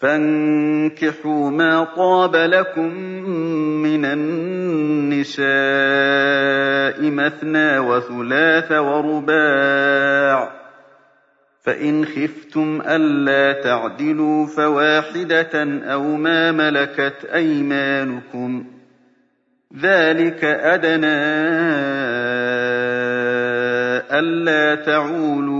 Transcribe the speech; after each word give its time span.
فانكحوا 0.00 1.50
ما 1.50 1.84
طاب 1.84 2.36
لكم 2.36 2.94
من 3.82 4.04
النساء 4.04 5.50
مثنى 7.10 7.78
وثلاث 7.78 8.72
ورباع. 8.72 10.60
فإن 11.62 12.04
خفتم 12.04 12.82
ألا 12.86 13.62
تعدلوا 13.62 14.46
فواحدة 14.46 15.82
أو 15.92 16.02
ما 16.02 16.52
ملكت 16.52 17.24
أيمانكم. 17.34 18.64
ذلك 19.80 20.44
أدنى 20.44 21.20
ألا 24.12 24.74
تعولوا 24.74 25.59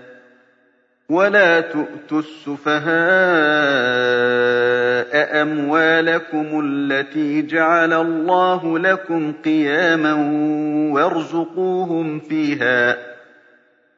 ولا 1.11 1.61
تؤتوا 1.61 2.19
السفهاء 2.19 2.91
أموالكم 5.41 6.61
التي 6.65 7.41
جعل 7.41 7.93
الله 7.93 8.79
لكم 8.79 9.33
قياما 9.45 10.13
وارزقوهم 10.93 12.19
فيها 12.19 12.97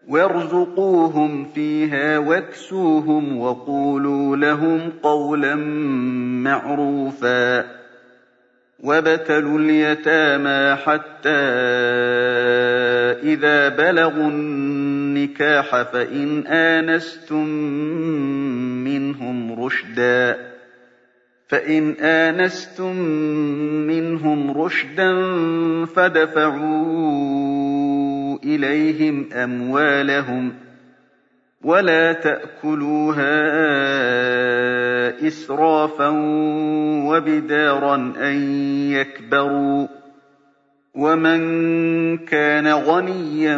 وارزقوهم 0.08 1.46
فيها 1.56 2.18
واكسوهم 2.18 3.38
وقولوا 3.38 4.36
لهم 4.36 4.92
قولا 5.04 5.56
معروفا 6.44 7.66
وابتلوا 8.84 9.60
اليتامى 9.60 10.76
حتى 10.76 11.30
إذا 13.24 13.70
بلغوا 13.70 14.30
النكاح 15.34 15.82
فإن 15.82 16.48
آنستم 16.48 17.48
منهم 18.84 19.64
رشدا. 19.64 20.54
فإن 21.48 21.92
آنستم 21.92 22.96
منهم 23.88 24.52
رشدا 24.52 25.12
فدفعوا 25.86 26.64
إليهم 28.44 29.34
أموالهم 29.34 30.54
ولا 31.64 32.14
تأكلوها 32.14 33.42
إسرافا 35.28 36.10
وبدارا 37.08 37.96
أن 38.18 38.36
يكبروا. 38.92 39.88
ومن 40.96 42.18
كان 42.18 42.68
غنيا 42.68 43.58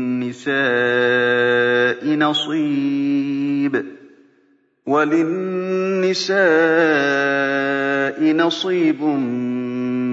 وللنساء 0.31 2.15
نصيب 2.15 3.85
وللنساء 4.85 6.41
نصيب 8.33 9.01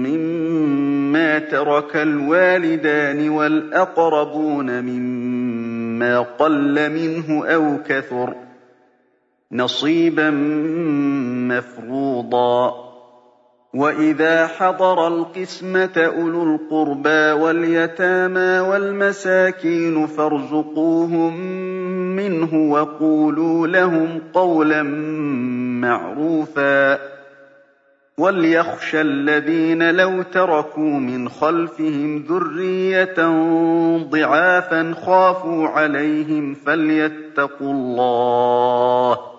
مما 0.09 1.39
ترك 1.39 1.95
الوالدان 1.95 3.29
والأقربون 3.29 4.83
مما 4.83 6.19
قل 6.19 6.89
منه 6.91 7.45
أو 7.47 7.83
كثر 7.87 8.35
نصيبا 9.51 10.29
مفروضا 11.49 12.88
وإذا 13.73 14.47
حضر 14.47 15.07
القسمة 15.07 15.91
أولو 15.97 16.55
القربى 16.55 17.31
واليتامى 17.31 18.59
والمساكين 18.59 20.07
فارزقوهم 20.07 21.39
منه 22.15 22.71
وقولوا 22.71 23.67
لهم 23.67 24.21
قولا 24.33 24.83
معروفا 25.81 26.99
وليخشى 28.17 29.01
الذين 29.01 29.95
لو 29.95 30.21
تركوا 30.21 30.99
من 30.99 31.29
خلفهم 31.29 32.25
ذرية 32.29 33.27
ضعافا 34.09 34.93
خافوا 35.05 35.67
عليهم 35.67 36.53
فليتقوا 36.53 37.71
الله 37.73 39.38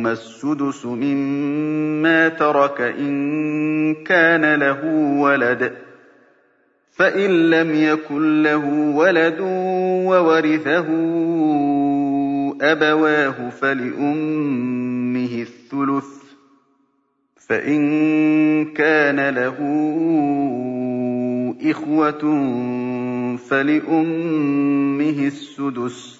مِّنْهُمَا 0.00 0.12
السُّدُسُ 0.12 0.86
مِمَّا 0.86 2.28
تَرَكَ 2.28 2.80
إِن 2.80 3.94
كَانَ 4.04 4.54
لَهُ 4.54 4.84
وَلَدٌ 5.20 5.62
ۚ 5.68 5.72
فَإِن 6.96 7.50
لَّمْ 7.50 7.74
يَكُن 7.74 8.42
لَّهُ 8.42 8.64
وَلَدٌ 8.96 9.40
وَوَرِثَهُ 10.08 10.86
أَبَوَاهُ 12.62 13.48
فَلِأُمِّهِ 13.50 15.42
الثُّلُثُ 15.42 16.04
ۚ 16.24 16.26
فَإِن 17.48 17.80
كَانَ 18.72 19.20
لَهُ 19.34 19.58
إِخْوَةٌ 21.70 22.22
فَلِأُمِّهِ 23.36 25.26
السُّدُسُ. 25.26 26.19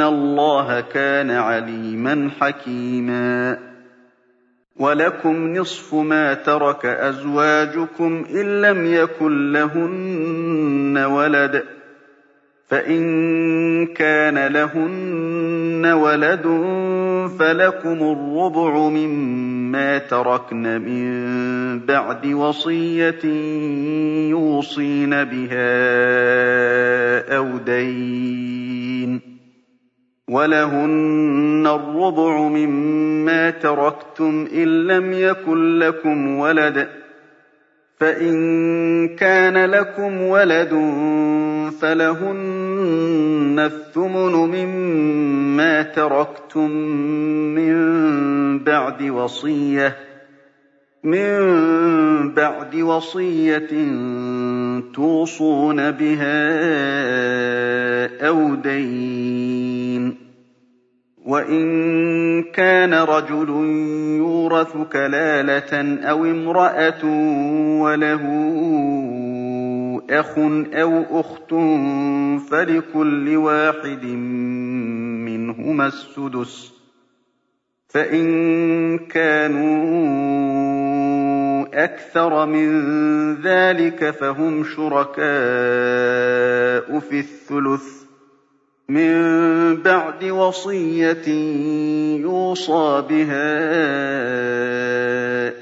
اللَّهَ 0.00 0.80
كَانَ 0.80 1.30
عَلِيمًا 1.30 2.30
حَكِيمًا 2.40 3.58
وَلَكُمْ 4.76 5.52
نِصْفُ 5.56 5.94
مَا 5.94 6.34
تَرَكَ 6.34 6.86
أَزْوَاجُكُمْ 6.86 8.24
إِن 8.30 8.60
لَّمْ 8.62 8.86
يَكُن 8.94 9.52
لَّهُنَّ 9.52 10.98
وَلَدٌ 10.98 11.56
ۚ 11.56 11.64
فَإِن 12.68 13.86
كَانَ 13.86 14.46
لَهُنَّ 14.52 15.86
وَلَدٌ 15.86 16.42
فَلَكُمُ 17.38 17.98
الرُّبُعُ 18.02 18.88
مِمَّا 18.88 19.98
تَرَكْنَ 19.98 20.80
مِن 20.80 21.06
بَعْدِ 21.86 22.26
وَصِيَّةٍ 22.26 23.24
يُوصِينَ 24.30 25.10
بِهَا 25.24 25.66
أَوْ 27.36 27.58
دَيْنٍ 27.58 29.18
ۗ 29.32 29.35
وَلَهُنَّ 30.30 31.66
الرُّبُعُ 31.66 32.48
مِمَّا 32.48 33.50
تَرَكْتُمْ 33.50 34.48
إِن 34.54 34.86
لَّمْ 34.86 35.12
يَكُن 35.12 35.78
لَّكُمْ 35.78 36.38
وَلَدٌ 36.38 36.78
ۚ 36.84 36.88
فَإِن 38.00 38.34
كَانَ 39.16 39.64
لَكُمْ 39.70 40.22
وَلَدٌ 40.22 40.70
فَلَهُنَّ 41.80 43.58
الثُّمُنُ 43.58 44.32
مِمَّا 44.32 45.82
تَرَكْتُم 45.82 46.70
مِّن 47.54 48.58
بَعْدِ 52.34 52.74
وَصِيَّةٍ 52.74 53.72
تُوصُونَ 54.94 55.90
بِهَا 55.90 56.38
أَوْ 58.28 58.54
دَيْنٍ 58.54 60.10
ۗ 60.10 60.14
وَإِن 61.26 62.42
كَانَ 62.42 62.94
رَجُلٌ 62.94 63.48
يُورَثُ 64.18 64.76
كَلَالَةً 64.92 65.98
أَوِ 66.10 66.24
امْرَأَةٌ 66.24 67.04
وَلَهُ 67.82 68.22
أَخٌ 70.10 70.38
أَوْ 70.74 71.02
أُخْتٌ 71.20 71.50
فَلِكُلِّ 72.50 73.36
واحد 73.36 74.04
مِّنْهُمَا 75.26 75.86
السُّدُسُ 75.86 76.72
ۚ 76.72 76.72
فَإِن 77.88 78.98
كَانُوا 78.98 80.55
أَكْثَرَ 81.76 82.46
مِن 82.46 82.68
ذَٰلِكَ 83.42 84.10
فَهُمْ 84.10 84.64
شُرَكَاءُ 84.64 85.26
فِي 86.98 87.18
الثُّلُثِ 87.20 88.02
ۚ. 88.02 88.06
مِن 88.88 89.76
بَعْدِ 89.82 90.24
وَصِيَّةٍ 90.24 91.28
يُوصَىٰ 92.20 93.04
بِهَا 93.08 93.56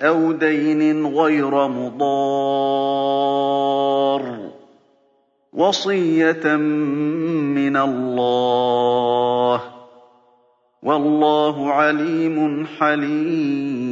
أَوْ 0.08 0.32
دَيْنٍ 0.32 1.06
غَيْرَ 1.06 1.68
مُضَارٍّ 1.68 2.60
ۚ. 4.22 4.50
وَصِيَّةً 5.52 6.56
مِّنَ 6.56 7.76
اللَّهِ 7.76 9.56
ۗ. 9.58 9.62
وَاللَّهُ 10.82 11.72
عَلِيمٌ 11.72 12.66
حَلِيمٌ. 12.66 13.83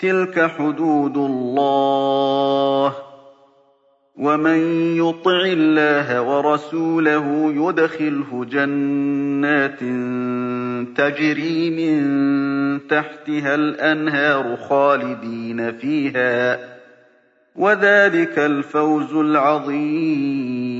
تِلْكَ 0.00 0.40
حُدُودُ 0.46 1.16
اللَّهِ 1.16 2.88
ۚ 2.90 2.94
وَمَن 4.16 4.58
يُطِعِ 4.96 5.40
اللَّهَ 5.44 6.22
وَرَسُولَهُ 6.22 7.52
يُدْخِلْهُ 7.56 8.44
جَنَّاتٍ 8.44 9.80
تَجْرِي 10.96 11.70
مِن 11.70 12.00
تَحْتِهَا 12.88 13.54
الْأَنْهَارُ 13.54 14.56
خَالِدِينَ 14.56 15.72
فِيهَا 15.72 16.56
ۚ 16.56 16.60
وَذَٰلِكَ 17.56 18.38
الْفَوْزُ 18.38 19.14
الْعَظِيمُ. 19.14 20.79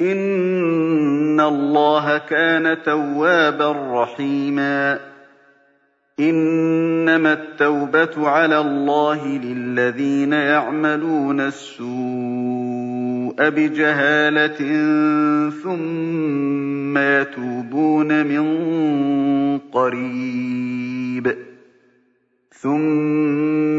إِنَّ 0.00 1.40
اللَّهَ 1.40 2.18
كَانَ 2.18 2.82
تَوَّابًا 2.82 4.02
رَّحِيمًا 4.02 4.98
إِنَّمَا 6.20 7.32
التَّوْبَةُ 7.32 8.28
عَلَى 8.28 8.58
اللَّهِ 8.60 9.26
لِلَّذِينَ 9.26 10.32
يَعْمَلُونَ 10.32 11.40
السُّوءَ 11.40 11.88
بجهالة 13.48 14.58
ثم 15.62 16.98
يتوبون 16.98 18.26
من 18.26 19.58
قريب 19.58 21.36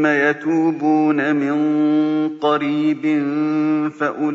ثم 0.00 0.06
يتوبون 0.06 1.36
من 1.36 1.56
قريب 2.38 3.02
فأولئك 4.00 4.34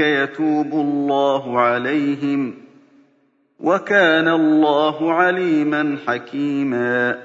يتوب 0.00 0.72
الله 0.72 1.60
عليهم 1.60 2.54
وكان 3.60 4.28
الله 4.28 5.12
عليما 5.12 5.96
حكيما. 6.06 7.18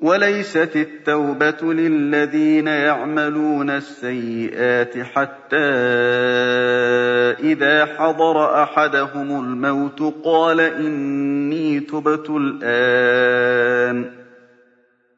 وليست 0.00 0.76
التوبة 0.76 1.74
للذين 1.74 2.66
يعملون 2.66 3.70
السيئات 3.70 4.98
حتى 4.98 5.70
إذا 7.40 7.84
حضر 7.84 8.62
أحدهم 8.62 9.30
الموت 9.44 10.14
قال 10.24 10.60
إني 10.60 11.80
تبت 11.80 12.30
الآن. 12.30 14.19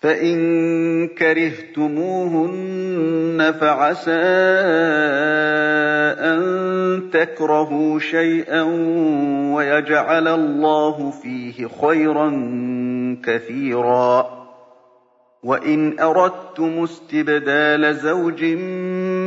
فإن 0.00 1.08
كرهتموهن 1.08 2.58
فعسى 3.60 4.10
أن 6.18 6.40
تكرهوا 7.12 7.98
شيئا 7.98 8.62
ويجعل 9.54 10.28
الله 10.28 11.10
فيه 11.10 11.68
خيرا 11.82 12.30
كثيرا. 13.24 14.38
وإن 15.42 15.98
أردتم 15.98 16.82
استبدال 16.82 17.94
زوج 17.94 18.44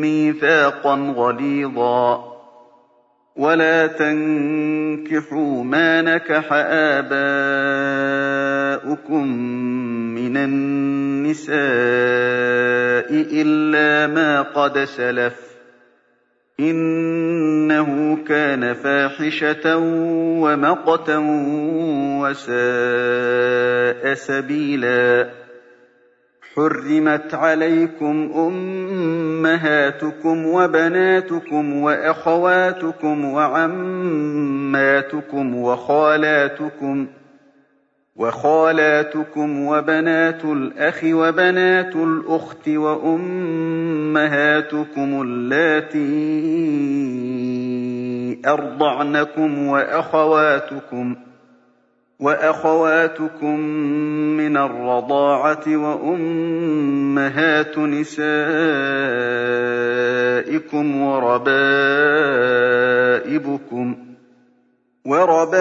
ميثاقا 0.00 0.94
غليظا 1.16 2.38
ولا 3.36 3.86
تنكحوا 3.86 5.64
ما 5.64 6.02
نكح 6.02 6.48
آباؤكم 6.52 7.18
من 10.14 10.36
النساء 10.36 11.58
إلا 13.42 14.06
ما 14.14 14.42
قد 14.42 14.78
سلف 14.78 15.48
إنه 16.60 18.18
كان 18.28 18.74
فاحشة 18.74 19.76
ومقتا 20.42 21.18
وساء 22.22 24.14
سبيلا 24.14 25.28
حرمت 26.58 27.34
عليكم 27.34 28.30
أمهاتكم 28.36 30.46
وبناتكم 30.46 31.82
وأخواتكم 31.82 33.24
وعماتكم 33.24 33.94
وخالاتكم 35.54 37.06
وخالاتكم 38.16 39.66
وبنات 39.66 40.44
الأخ 40.44 41.00
وبنات 41.04 41.96
الأخت 41.96 42.68
وأمهاتكم 42.68 43.22
اللاتي 45.22 46.08
أرضعنكم 48.46 49.68
وأخواتكم 49.68 51.16
وأخواتكم 52.20 53.60
من 54.36 54.56
الرضاعة 54.56 55.76
وأمهات 55.76 57.78
نسائكم 57.78 58.18
وربائبكم 61.00 61.96
وربائبكم 65.04 65.58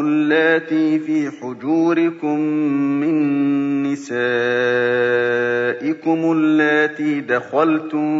اللاتي 0.00 0.98
في 0.98 1.30
حجوركم 1.30 2.40
من 3.00 3.82
نسائكم 3.82 4.10
اللاتي 6.32 7.20
دخلتم 7.20 8.10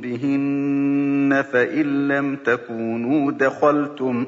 بهن 0.00 1.44
فإن 1.52 2.08
لم 2.08 2.36
تكونوا 2.36 3.32
دخلتم 3.32 4.26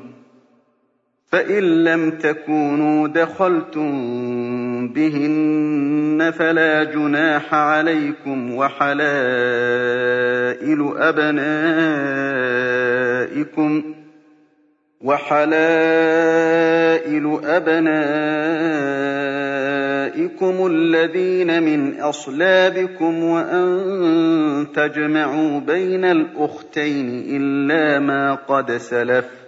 فإن 1.33 1.85
لم 1.85 2.11
تكونوا 2.11 3.09
دخلتم 3.09 3.89
بهن 4.89 6.33
فلا 6.39 6.85
جناح 6.85 7.55
عليكم 7.55 8.55
وحلائل 8.55 8.99
أبنائكم 10.99 12.29
وحلائل 15.01 15.49
أبنائكم 17.45 17.87
الذين 20.67 21.63
من 21.63 22.01
أصلابكم 22.01 23.25
وأن 23.25 24.67
تجمعوا 24.75 25.61
بين 25.61 26.05
الأختين 26.05 27.25
إلا 27.29 27.99
ما 27.99 28.35
قد 28.35 28.73
سلف 28.73 29.48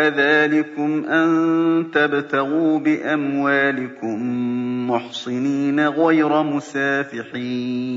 ذلكم 0.00 1.04
أن 1.04 1.90
تبتغوا 1.94 2.78
بأموالكم 2.78 4.18
محصنين 4.90 5.88
غير 5.88 6.42
مسافحين 6.42 7.88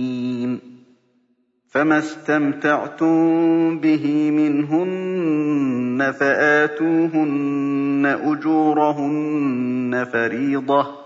فما 1.71 1.97
استمتعتم 1.97 3.79
به 3.79 4.31
منهن 4.31 6.11
فآتوهن 6.19 8.05
أجورهن 8.23 10.07
فريضة 10.13 11.01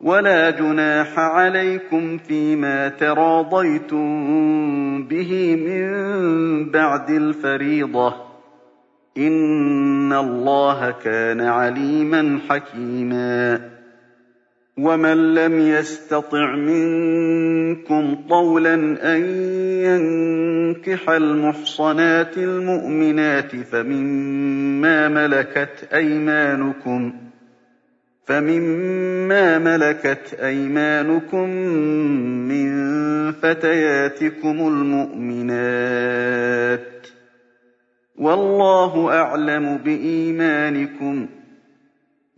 ولا 0.00 0.50
جناح 0.50 1.18
عليكم 1.18 2.18
فيما 2.18 2.88
تراضيتم 2.88 4.06
به 5.04 5.56
من 5.56 6.70
بعد 6.70 7.10
الفريضة 7.10 8.14
إن 9.18 9.32
الله 10.20 10.90
كان 10.90 11.40
عليما 11.40 12.38
حكيما. 12.48 13.60
ومن 14.78 15.34
لم 15.34 15.58
يستطع 15.58 16.56
منكم 16.56 18.18
طولا 18.28 18.74
أن 19.14 19.22
ينكح 19.84 21.10
المحصنات 21.10 22.38
المؤمنات 22.38 23.56
فمما 23.56 25.08
ملكت 25.08 25.88
أيمانكم 25.92 27.12
ۖ 27.22 27.26
فمما 28.26 29.58
ملكت 29.58 30.34
أيمانكم 30.42 31.50
من 32.48 32.72
فتياتكم 33.32 34.68
المؤمنات. 34.68 35.66
والله 38.18 39.20
أعلم 39.20 39.78
بإيمانكم. 39.84 41.26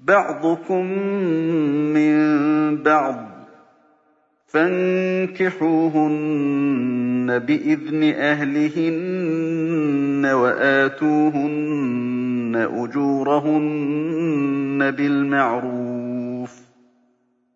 بعضكم 0.05 0.85
من 1.95 2.17
بعض. 2.83 3.29
فانكحوهن 4.47 7.39
بإذن 7.39 8.15
أهلهن 8.17 10.27
وآتوهن 10.27 12.69
أجورهن 12.73 14.91
بالمعروف. 14.91 15.98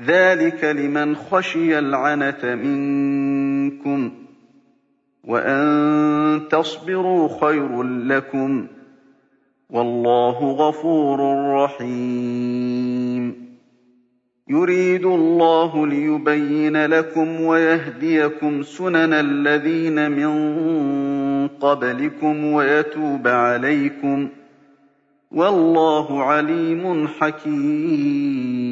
ذلك 0.00 0.64
لمن 0.64 1.16
خشي 1.16 1.78
العنة 1.78 2.44
منكم 2.44 4.12
وأن 5.24 6.42
تصبروا 6.50 7.28
خير 7.40 7.82
لكم 7.82 8.66
والله 9.70 10.52
غفور 10.52 11.20
رحيم. 11.64 13.42
يريد 14.48 15.04
الله 15.04 15.86
ليبين 15.86 16.86
لكم 16.86 17.40
ويهديكم 17.40 18.62
سنن 18.62 19.12
الذين 19.12 20.10
من 20.10 21.48
قبلكم 21.48 22.44
ويتوب 22.44 23.28
عليكم. 23.28 24.28
والله 25.30 26.22
عليم 26.22 27.08
حكيم. 27.08 28.71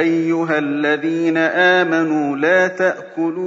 أيها 0.00 0.58
الذين 0.58 1.36
آمنوا 1.36 2.36
لا 2.36 2.68
تأكلوا 2.68 3.40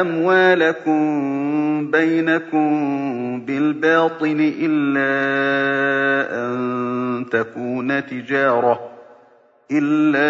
أموالكم 0.00 1.00
بينكم 1.90 2.68
بالباطل 3.46 4.54
إلا 4.60 5.10
أن 6.46 7.26
تكون 7.30 8.06
تجارةً 8.06 8.98
إِلَّا 9.70 10.24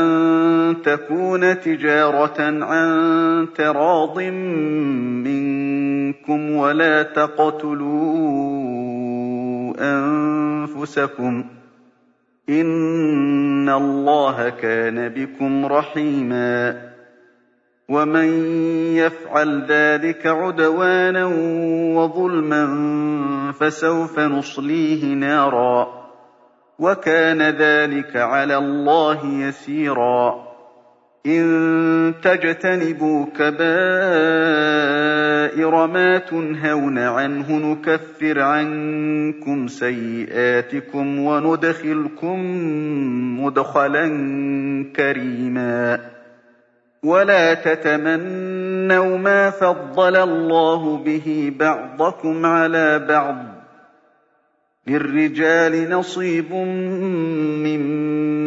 أَن 0.00 0.82
تَكُونَ 0.82 1.60
تِجَارَةً 1.60 2.40
عَن 2.64 2.88
تَرَاضٍ 3.56 4.18
مِّنكُمْ 5.28 6.50
وَلَا 6.56 7.02
تَقْتُلُوا 7.02 8.04
أَنفُسَكُمْ 9.80 11.42
ۚ 11.42 11.46
إِنَّ 12.50 13.68
اللَّهَ 13.68 14.48
كَانَ 14.48 15.08
بِكُمْ 15.08 15.66
رَحِيمًا 15.66 16.88
وَمَن 17.88 18.28
يَفْعَلْ 18.96 19.66
ذَٰلِكَ 19.68 20.26
عُدْوَانًا 20.26 21.24
وَظُلْمًا 21.96 22.64
فَسَوْفَ 23.60 24.18
نُصْلِيهِ 24.18 25.14
نَارًا 25.14 26.08
وَكَانَ 26.78 27.42
ذَٰلِكَ 27.42 28.16
عَلَى 28.16 28.56
اللَّهِ 28.56 29.26
يَسِيرًا 29.26 30.48
إِن 31.26 32.14
تَجْتَنِبُوا 32.22 33.26
كَبَائِرَ 33.38 35.27
مَا 35.86 36.18
تُنْهَوْنَ 36.18 36.98
عَنْهُ 36.98 37.72
نُكَفِّرْ 37.72 38.40
عَنكُمْ 38.40 39.66
سَيِّئَاتِكُمْ 39.68 41.18
وَنُدْخِلْكُم 41.18 42.40
مُّدْخَلًا 43.40 44.06
كَرِيمًا. 44.96 46.00
وَلَا 47.02 47.54
تَتَمَنَّوْا 47.54 49.18
مَا 49.18 49.50
فَضَّلَ 49.50 50.16
اللَّهُ 50.16 50.96
بِهِ 50.96 51.52
بَعْضَكُمْ 51.58 52.46
عَلَىٰ 52.46 52.98
بَعْضٍ. 52.98 53.36
لِّلرِّجَالِ 54.86 55.90
نَصِيبٌ 55.90 56.52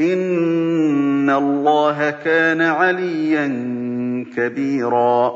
إِنَّ 0.00 1.30
اللَّهَ 1.30 2.10
كَانَ 2.10 2.60
عَلِيًّا 2.62 3.46
كَبِيرًا 4.36 5.32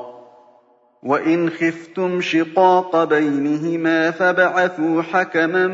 وَإِنْ 1.03 1.51
خِفْتُمْ 1.51 2.21
شِقَاقَ 2.21 3.05
بَيْنِهِمَا 3.05 4.11
فَابْعَثُوا 4.11 5.03
حَكَمًا 5.03 5.67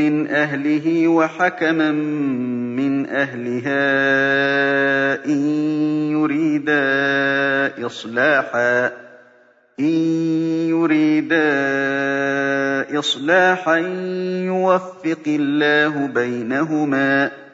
مِّنْ 0.00 0.26
أَهْلِهِ 0.26 1.08
وَحَكَمًا 1.08 1.90
مِّنْ 2.78 3.06
أَهْلِهَا 3.06 3.84
إِن 5.24 5.42
يُرِيدَا 10.68 11.48
إِصْلَاحًا 12.98 13.76
يُوَفِّقِ 14.46 15.24
اللَّهُ 15.26 16.06
بَيْنَهُمَا 16.06 17.28
ۗ 17.28 17.47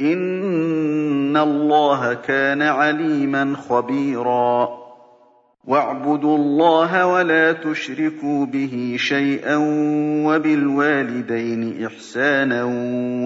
إِنَّ 0.00 1.36
اللَّهَ 1.36 2.14
كَانَ 2.14 2.62
عَلِيمًا 2.62 3.56
خَبِيرًا. 3.68 4.68
وَاعْبُدُوا 5.64 6.38
اللَّهَ 6.38 7.06
وَلَا 7.06 7.52
تُشْرِكُوا 7.52 8.46
بِهِ 8.46 8.96
شَيْئًا 8.98 9.56
وَبِالْوَالِدَيْنِ 10.26 11.84
إِحْسَانًا 11.86 12.64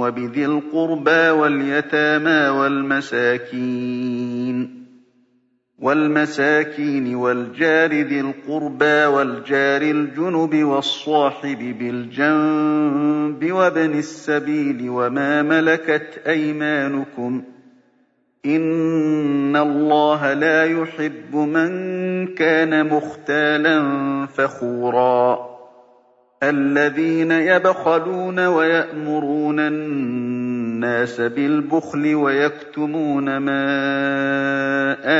وَبِذِي 0.00 0.46
الْقُرْبَىٰ 0.46 1.30
وَالْيَتَامَىٰ 1.30 2.48
وَالْمَسَاكِينِ. 2.48 3.60
وَالْجَارِ 7.14 7.90
ذِي 7.92 8.20
الْقُرْبَىٰ 8.20 9.06
وَالْجَارِ 9.06 9.82
الْجُنُبِ 9.82 10.64
وَالصَّاحِبِ 10.64 11.58
بِالْجَنبِ 11.78 13.52
وَابْنِ 13.52 13.98
السَّبِيلِ 13.98 14.90
وَمَا 14.90 15.42
مَلَكَتْ 15.42 16.22
أَيْمَانُكُمْ 16.26 17.40
ۗ 17.40 17.44
إِنَّ 18.46 19.56
اللَّهَ 19.56 20.32
لَا 20.34 20.64
يُحِبُّ 20.64 21.36
مَن 21.36 21.70
كَانَ 22.34 22.86
مُخْتَالًا 22.86 23.78
فَخُورًا 24.26 25.50
الَّذِينَ 26.42 27.30
يَبْخَلُونَ 27.30 28.46
وَيَأْمُرُونَ 28.46 29.60
النَّاسَ 29.60 30.49
بِالْبُخْلِ 31.20 32.14
وَيَكْتُمُونَ 32.14 33.36
مَا 33.36 33.62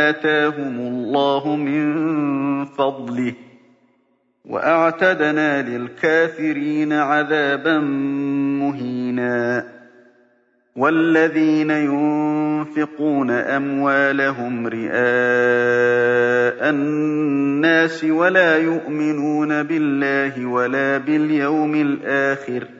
آتَاهُمُ 0.08 0.78
اللَّهُ 0.80 1.56
مِن 1.56 1.84
فَضْلِهِ 2.64 3.30
ۗ 3.30 3.34
وَأَعْتَدْنَا 4.44 5.62
لِلْكَافِرِينَ 5.62 6.92
عَذَابًا 6.92 7.78
مُّهِينًا 8.62 9.64
وَالَّذِينَ 10.76 11.70
يُنفِقُونَ 11.70 13.30
أَمْوَالَهُمْ 13.30 14.66
رِئَاءَ 14.66 14.90
النَّاسِ 16.70 18.04
وَلَا 18.04 18.56
يُؤْمِنُونَ 18.56 19.62
بِاللَّهِ 19.62 20.46
وَلَا 20.46 20.98
بِالْيَوْمِ 20.98 21.74
الْآخِرِ 21.74 22.60
ۗ 22.64 22.79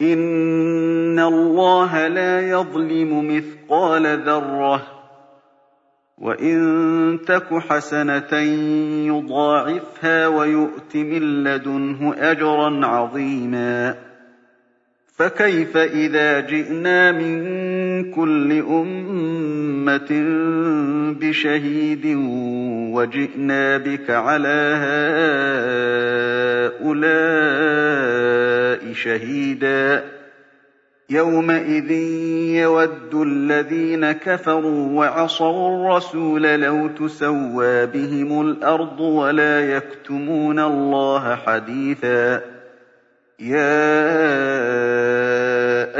إِنَّ 0.00 1.18
اللَّهَ 1.18 2.08
لَا 2.08 2.48
يَظْلِمُ 2.50 3.36
مِثْقَالَ 3.36 4.22
ذَرَّةٍ 4.26 4.82
وَإِن 6.18 7.18
تَكُ 7.26 7.54
حَسَنَةً 7.58 8.32
يُضَاعِفْهَا 9.06 10.26
وَيُؤْتِ 10.26 10.96
مِن 10.96 11.44
لَّدُنْهُ 11.44 12.14
أَجْرًا 12.18 12.86
عَظِيمًا 12.86 13.94
فَكَيْفَ 15.16 15.76
إِذَا 15.76 16.40
جِئْنَا 16.40 17.12
مِن 17.12 18.10
كُلِّ 18.12 18.52
أُمَّةٍ 18.52 20.12
بِشَهِيدٍ 21.20 22.06
وَجِئْنَا 22.92 23.76
بِكَ 23.76 24.10
عَلَىٰ 24.10 24.78
هَٰؤُلَاءِ 26.82 28.92
شَهِيدًا. 28.92 30.04
يَوْمَئِذٍ 31.10 31.90
يَوَدُّ 32.60 33.14
الَّذِينَ 33.14 34.12
كَفَرُوا 34.12 35.00
وَعَصَوُا 35.00 35.68
الرَّسُولَ 35.68 36.60
لَوْ 36.60 36.88
تُسَوَّىٰ 36.88 37.86
بِهِمُ 37.86 38.40
الْأَرْضُ 38.40 39.00
وَلَا 39.00 39.76
يَكْتُمُونَ 39.76 40.58
اللَّهَ 40.58 41.34
حَدِيثًا. 41.34 42.40
يَا 43.40 44.61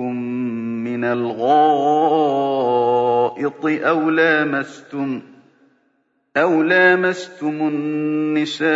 مِّنَ 0.00 1.04
الْغَائِطِ 1.04 1.54
أَوْ 6.36 6.62
لَامَسْتُمُ 6.62 7.68
النِّسَاءَ 7.68 8.68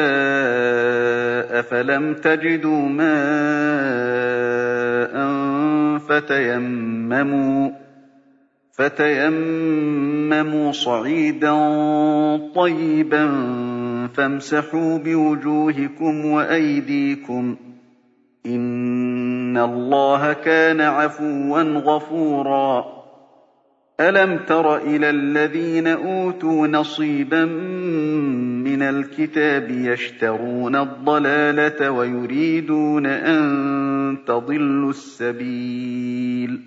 فَلَمْ 1.63 2.15
تَجِدُوا 2.15 2.89
مَاءً 2.89 3.19
فَتَيَمَّمُوا 8.79 10.73
صَعِيدًا 10.73 11.55
طَيِّبًا 12.55 13.27
فَامْسَحُوا 14.15 14.99
بِوُجُوهِكُمْ 14.99 16.25
وَأَيْدِيكُمْ 16.27 17.55
ۗ 17.55 17.59
إِنَّ 18.49 19.59
اللَّهَ 19.59 20.33
كَانَ 20.33 20.81
عَفُوًّا 20.81 21.63
غَفُورًا. 21.63 22.85
أَلَمْ 24.01 24.39
تَرَ 24.47 24.77
إِلَى 24.77 25.11
الَّذِينَ 25.11 25.87
أُوتُوا 25.87 26.67
نَصِيبًا 26.67 27.45
مِّنَ 28.65 28.83
الْكِتَابِ 28.83 29.71
يَشْتَرُونَ 29.71 30.77
الضَّلَالَةَ 30.77 31.91
وَيُرِيدُونَ 31.91 33.07
أَن 33.07 34.19
تَضِلُّوا 34.27 34.91
السَّبِيلَ. 34.91 36.61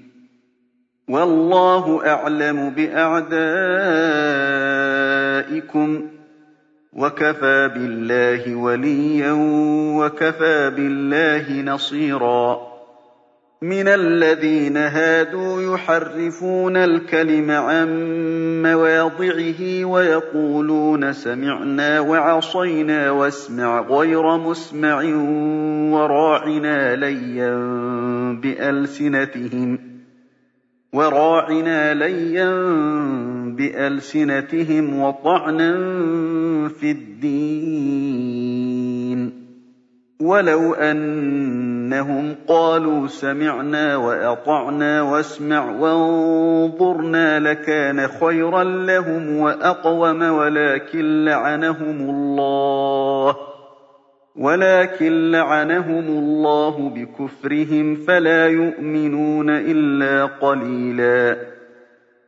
وَاللَّهُ 1.10 2.08
أَعْلَمُ 2.08 2.70
بِأَعْدَائِكُمْ 2.70 3.32
ۚ 6.00 6.04
وَكَفَىٰ 6.94 7.68
بِاللَّهِ 7.68 8.56
وَلِيًّا 8.56 9.32
وَكَفَىٰ 9.98 10.70
بِاللَّهِ 10.70 11.62
نَصِيرًا. 11.62 12.72
مِنَ 13.62 13.88
الَّذِينَ 13.88 14.78
هَادُوا 14.78 15.62
يُحَرِّفُونَ 15.62 16.78
الْكَلِمَ 16.78 17.52
عَن 17.52 17.88
مَّوَاضِعِهِ 18.62 19.86
وَيَقُولُونَ 19.86 21.14
سَمِعْنَا 21.14 22.00
وَعَصَيْنَا 22.00 23.12
وَاسْمَعْ 23.12 23.82
غَيْرَ 23.82 24.38
مُسْمَعٍ 24.38 24.98
وَرَاعِنَا 25.94 26.96
لَيًّا 26.96 27.52
بِأَلْسِنَتِهِمْ 28.44 29.80
وَطَعْنًا 35.04 35.78
فِي 36.68 36.92
الدِّينِ. 36.92 38.32
وَلَوْ 40.22 40.74
أَنَّهُمْ 40.74 42.36
قَالُوا 42.48 43.08
سَمِعْنَا 43.08 43.96
وَأَطَعْنَا 43.96 45.02
وَاسْمَعْ 45.02 45.72
وَانظُرْنَا 45.72 47.40
لَكَانَ 47.40 48.08
خَيْرًا 48.08 48.64
لَّهُمْ 48.64 49.38
وَأَقْوَمَ 49.38 50.22
وَلَٰكِن 50.22 51.26
لَّعَنَهُمُ 51.26 52.10
اللَّهُ. 52.10 53.38
ولكن 54.36 55.32
لعنهم 55.32 56.06
الله 56.08 56.90
بكفرهم 56.90 57.96
فلا 57.96 58.48
يؤمنون 58.48 59.50
إلا 59.50 60.26
قليلا. 60.26 61.38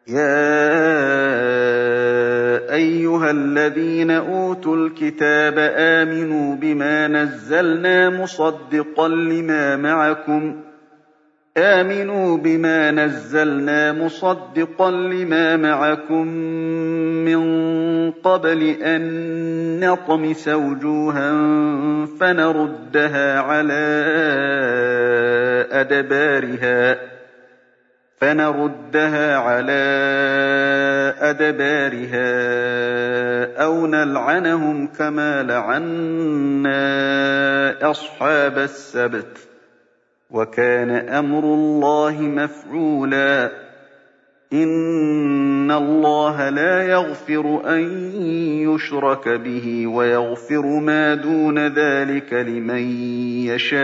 يا 0.08 0.34
أيها 2.74 3.32
الذين 3.32 4.12
أوتوا 4.12 4.76
الكتاب 4.76 5.54
آمنوا 5.78 6.56
بما 6.56 7.08
نزلنا 7.08 8.10
مصدقا 8.10 9.08
لما 9.08 9.76
معكم. 9.76 10.56
آمنوا 11.58 12.38
بما 12.38 12.92
نزلنا 12.92 13.92
مصدقا 13.92 14.92
لما 14.92 15.58
معكم 15.58 16.28
من 17.26 17.44
قبل 18.12 18.70
أن 18.84 19.80
نطمس 19.80 20.48
وجوها 20.48 21.32
فنردها 22.20 23.40
على 23.40 23.84
أدبارها. 25.72 27.13
فنردها 28.24 29.38
على 29.38 29.84
أدبارها 31.20 32.34
أو 33.64 33.88
نلعنهم 33.88 34.88
كما 34.88 35.44
لعنا 35.44 36.82
أصحاب 37.92 38.58
السبت 38.58 39.38
وكان 40.32 40.90
أمر 41.10 41.44
الله 41.44 42.22
مفعولا 42.22 43.52
إن 44.54 45.72
الله 45.72 46.50
لا 46.50 46.84
يغفر 46.84 47.62
أن 47.66 47.82
يشرك 48.70 49.30
به 49.30 49.88
ويغفر 49.88 50.66
ما 50.66 51.16
دون 51.16 51.68
ذلك 51.68 52.34
لمن 52.34 52.84
يشاء 53.48 53.84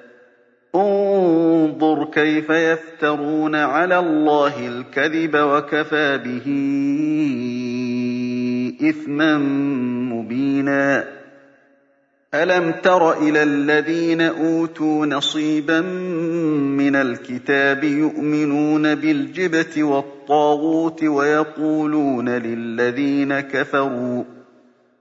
انظُرْ 0.75 2.05
كَيْفَ 2.05 2.49
يَفْتَرُونَ 2.49 3.55
عَلَى 3.55 3.99
اللَّهِ 3.99 4.67
الْكَذِبَ 4.67 5.35
وَكَفَىٰ 5.35 6.17
بِهِ 6.17 6.47
إِثْمًا 8.89 9.37
مُّبِينًا. 10.13 11.03
أَلَمْ 12.33 12.71
تَرَ 12.71 13.17
إِلَى 13.17 13.43
الَّذِينَ 13.43 14.21
أُوتُوا 14.21 15.05
نَصِيبًا 15.05 15.81
مِّنَ 16.77 16.95
الْكِتَابِ 16.95 17.83
يُؤْمِنُونَ 17.83 18.95
بِالْجِبْتِ 18.95 19.77
وَالطَّاغُوتِ 19.77 21.03
وَيَقُولُونَ 21.03 22.29
لِلَّذِينَ 22.29 23.39
كَفَرُوا 23.39 24.23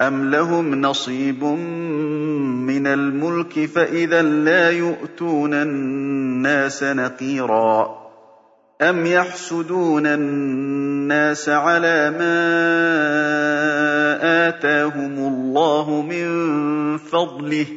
أَمْ 0.00 0.30
لَهُمْ 0.30 0.74
نَصِيبٌ 0.74 1.44
مِّنَ 2.68 2.86
الْمُلْكِ 2.86 3.64
فَإِذًا 3.64 4.22
لَّا 4.22 4.70
يُؤْتُونَ 4.70 5.54
النَّاسَ 5.54 6.82
نَقِيرًا 6.82 8.06
أَمْ 8.82 9.06
يَحْسُدُونَ 9.06 10.06
النَّاسَ 10.06 11.48
عَلَىٰ 11.48 12.10
مَا 12.10 12.36
آتَاهُمُ 14.48 15.14
اللَّهُ 15.18 16.02
مِن 16.02 16.26
فَضْلِهِ 16.98 17.64
ۖ 17.64 17.68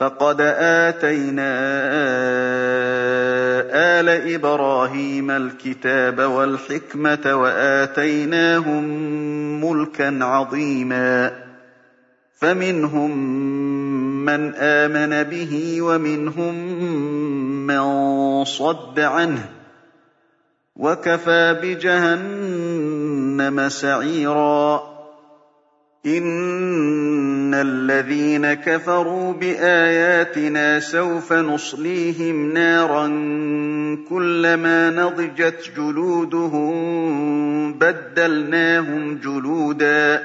فَقَدْ 0.00 0.40
آتَيْنَا 0.40 1.52
آلَ 4.00 4.08
إِبْرَاهِيمَ 4.08 5.30
الْكِتَابَ 5.30 6.18
وَالْحِكْمَةَ 6.18 7.34
وَآتَيْنَاهُم 7.34 8.84
مُّلْكًا 9.64 10.24
عَظِيمًا. 10.24 11.32
فَمِنْهُم 12.40 13.18
مَّنْ 14.24 14.54
آمَنَ 14.54 15.22
بِهِ 15.22 15.82
وَمِنْهُم 15.82 16.54
مَّن 17.66 18.44
صَدَّ 18.44 19.00
عَنْهُ 19.00 19.46
ۚ 19.46 19.50
وَكَفَىٰ 20.76 21.54
بِجَهَنَّمَ 21.62 23.68
سَعِيرًا. 23.68 24.82
إِنَّ 27.48 27.54
الَّذِينَ 27.54 28.54
كَفَرُوا 28.54 29.32
بِآيَاتِنَا 29.32 30.80
سَوْفَ 30.80 31.32
نُصْلِيهِمْ 31.32 32.52
نَارًا 32.52 33.06
كُلَّمَا 34.08 34.90
نَضِجَتْ 34.90 35.70
جُلُودُهُم 35.76 36.72
بَدَّلْنَاهُمْ 37.78 39.18
جُلُودًا 39.18 40.22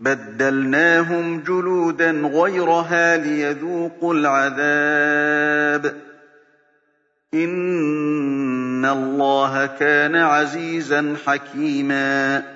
بَدَّلْنَاهُمْ 0.00 1.40
جُلُودًا 1.46 2.10
غَيْرَهَا 2.10 3.16
لِيَذُوقُوا 3.16 4.14
الْعَذَابَ 4.14 5.86
ۗ 5.86 5.94
إِنَّ 7.34 8.84
اللَّهَ 8.84 9.66
كَانَ 9.66 10.16
عَزِيزًا 10.16 11.14
حَكِيمًا 11.26 12.55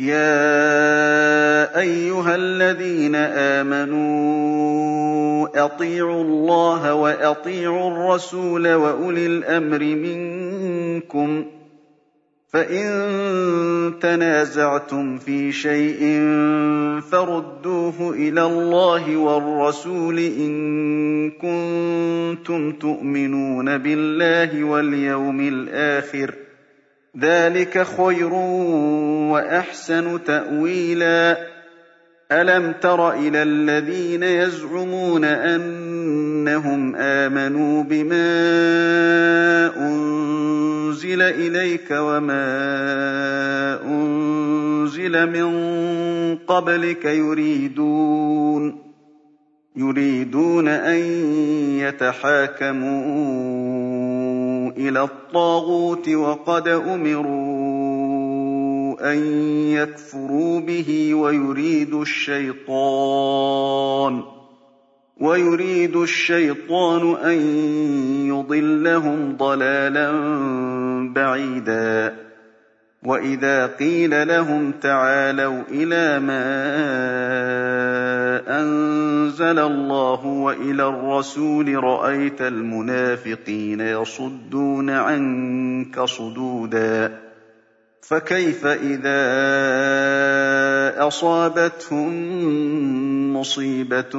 يَا 0.00 1.80
أَيُّهَا 1.80 2.34
الَّذِينَ 2.36 3.14
آمَنُوا 3.58 4.68
أَطِيعُوا 5.64 6.22
اللَّهَ 6.24 6.94
وَأَطِيعُوا 6.94 7.90
الرَّسُولَ 7.90 8.68
وَأُولِي 8.74 9.26
الْأَمْرِ 9.26 9.78
مِنكُمْ 9.82 11.42
ۖ 11.42 11.46
فَإِن 12.52 12.88
تَنَازَعْتُمْ 14.00 15.18
فِي 15.18 15.52
شَيْءٍ 15.52 16.00
فَرُدُّوهُ 17.10 18.10
إِلَى 18.14 18.42
اللَّهِ 18.46 19.16
وَالرَّسُولِ 19.16 20.18
إِن 20.18 21.30
كُنتُمْ 21.30 22.72
تُؤْمِنُونَ 22.72 23.78
بِاللَّهِ 23.78 24.64
وَالْيَوْمِ 24.64 25.40
الْآخِرِ 25.40 26.30
ۚ 26.30 26.47
ذَٰلِكَ 27.20 27.86
خَيْرٌ 27.96 28.32
وَأَحْسَنُ 29.32 30.24
تَأْوِيلًا. 30.24 31.38
أَلَمْ 32.32 32.72
تَرَ 32.80 33.12
إِلَى 33.12 33.42
الَّذِينَ 33.42 34.22
يَزْعُمُونَ 34.22 35.24
أَنَّهُمْ 35.24 36.96
آمَنُوا 36.96 37.82
بِمَا 37.82 38.30
أُنزِلَ 39.76 41.22
إِلَيْكَ 41.22 41.90
وَمَا 41.90 42.48
أُنزِلَ 43.84 45.26
مِن 45.26 45.48
قَبْلِكَ 46.36 47.04
يُرِيدُونَ 49.76 50.68
أَن 50.68 51.00
يَتَحَاكَمُوا 51.80 53.04
إِلَى 54.78 55.02
الطَّاغُوتِ 55.02 56.08
وَقَدْ 56.08 56.68
أُمِرُوا 56.68 57.98
أَن 59.12 59.18
يَكْفُرُوا 59.72 60.60
بِهِ 60.60 61.14
وَيُرِيدُ 65.20 65.96
الشَّيْطَانُ 65.96 67.16
أَن 67.24 67.38
يُضِلَّهُمْ 68.28 69.36
ضَلَالًا 69.36 70.10
بَعِيدًا. 71.14 72.16
وَإِذَا 73.02 73.66
قِيلَ 73.66 74.28
لَهُمْ 74.28 74.72
تَعَالَوْا 74.72 75.62
إِلَىٰ 75.70 76.18
مَا 76.18 77.87
أَنزَلَ 78.46 79.58
اللَّهُ 79.58 80.26
وَإِلَى 80.26 80.88
الرَّسُولِ 80.88 81.84
رَأَيْتَ 81.84 82.42
الْمُنَافِقِينَ 82.42 83.80
يَصُدُّونَ 83.80 84.90
عَنكَ 84.90 86.00
صُدُودًا 86.04 87.18
فَكَيْفَ 88.02 88.66
إِذَا 88.66 89.18
أَصَابَتْهُم 91.06 92.12
مُّصِيبَةٌ 93.36 94.12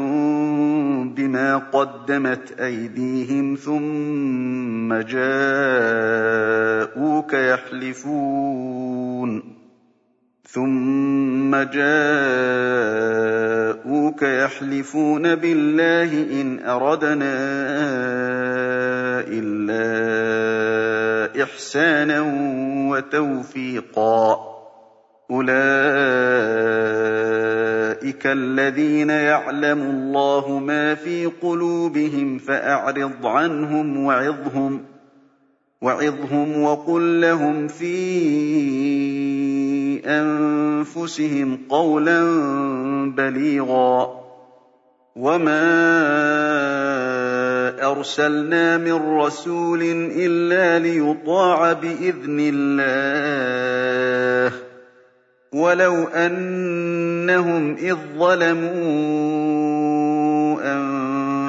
بِمَا 1.15 1.57
قَدَّمَتْ 1.57 2.59
أَيْدِيهِمْ 2.59 3.55
ثُمَّ 3.55 4.93
جَاءُوكَ 4.93 6.53
يَحْلِفُونَ 7.33 8.79
بِاللَّهِ 15.35 16.41
إِنْ 16.41 16.59
أَرَدْنَا 16.65 17.35
إِلَّا 19.29 19.83
إِحْسَانًا 21.43 22.21
وَتَوْفِيقًا 22.89 24.37
أُولَٰئِكَ 25.31 25.53
الَّذِينَ 28.25 29.09
يَعْلَمُ 29.09 29.81
اللَّهُ 29.81 30.59
مَا 30.59 30.95
فِي 30.95 31.25
قُلُوبِهِمْ 31.25 32.37
فَأَعْرِضْ 32.37 33.25
عَنْهُمْ 33.25 34.05
وَعِظْهُمْ 35.81 36.63
وَقُل 36.63 37.21
لَّهُمْ 37.21 37.67
فِي 37.67 39.68
أَنفُسِهِمْ 40.05 41.59
قَوْلًا 41.69 42.21
بَلِيغًا. 43.17 44.19
وَمَا 45.15 45.59
أَرْسَلْنَا 47.91 48.77
مِن 48.77 48.93
رَّسُولٍ 48.93 49.81
إِلَّا 50.15 50.79
لِيُطَاعَ 50.79 51.73
بِإِذْنِ 51.73 52.37
اللَّهِ 52.53 54.49
ۚ. 54.57 54.61
وَلَوْ 55.53 56.03
أَنَّهُمْ 56.07 57.75
إِذ 57.75 57.95
ظَّلَمُوا 58.19 59.68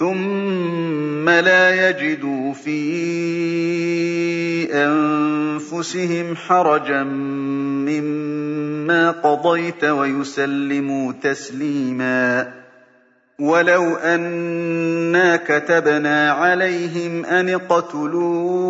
ثُمَّ 0.00 1.28
لَا 1.30 1.88
يَجِدُوا 1.88 2.52
فِي 2.52 2.80
أَنفُسِهِمْ 4.72 6.36
حَرَجًا 6.36 7.02
مِّمَّا 7.84 9.10
قَضَيْتَ 9.10 9.84
وَيُسَلِّمُوا 9.84 11.12
تَسْلِيمًا. 11.22 12.52
وَلَوْ 13.38 13.94
أَنَّا 13.96 15.36
كَتَبْنَا 15.36 16.30
عَلَيْهِمْ 16.30 17.24
أَنِ 17.24 17.48
اقْتُلُوا 17.48 18.69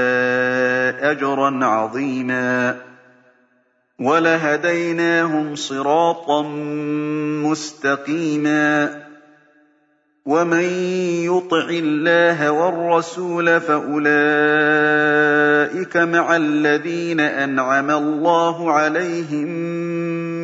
أَجْرًا 1.01 1.65
عَظِيمًا 1.65 2.77
وَلَهَدَيْنَاهُمْ 3.99 5.55
صِرَاطًا 5.55 6.41
مُّسْتَقِيمًا 7.45 9.01
وَمَن 10.25 10.63
يُطِعِ 11.25 11.69
اللَّهَ 11.69 12.51
وَالرَّسُولَ 12.51 13.61
فَأُولَٰئِكَ 13.61 14.07
مَعَ 15.97 16.35
الَّذِينَ 16.35 17.19
أَنْعَمَ 17.19 17.91
اللَّهُ 17.91 18.71
عَلَيْهِم 18.71 19.47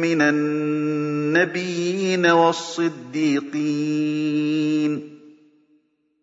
مِّنَ 0.02 0.22
النَّبِيِّينَ 0.22 2.26
وَالصِّدِّيقِينَ 2.26 3.58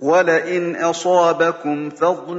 وَلَئِنْ 0.00 0.76
أَصَابَكُمْ 0.76 1.90
فَضْلٌ 1.90 2.38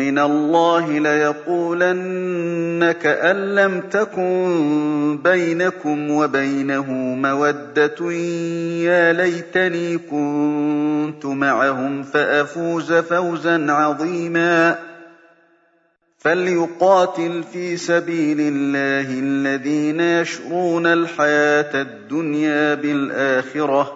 مِّنَ 0.00 0.18
اللَّهِ 0.18 0.98
لَيَقُولَنَّ 0.98 2.92
كَأَن 3.02 3.36
لَّمْ 3.54 3.80
تَكُن 3.80 5.18
بَيْنَكُمْ 5.24 6.10
وَبَيْنَهُ 6.10 6.92
مَوَدَّةٌ 7.14 8.12
يَا 8.82 9.12
لَيْتَنِي 9.12 9.98
كُنتُ 9.98 11.26
مَعَهُمْ 11.26 12.02
فَأَفُوزَ 12.02 12.92
فَوْزًا 12.92 13.72
عَظِيمًا. 13.72 14.78
فَلْيُقَاتِلْ 16.18 17.42
فِي 17.52 17.76
سَبِيلِ 17.76 18.38
اللَّهِ 18.40 19.20
الَّذِينَ 19.20 20.00
يَشْرُونَ 20.00 20.86
الْحَيَاةَ 20.86 21.82
الدُّنْيَا 21.82 22.74
بِالْآخِرَةِ 22.74 23.82
ۚ 23.82 23.95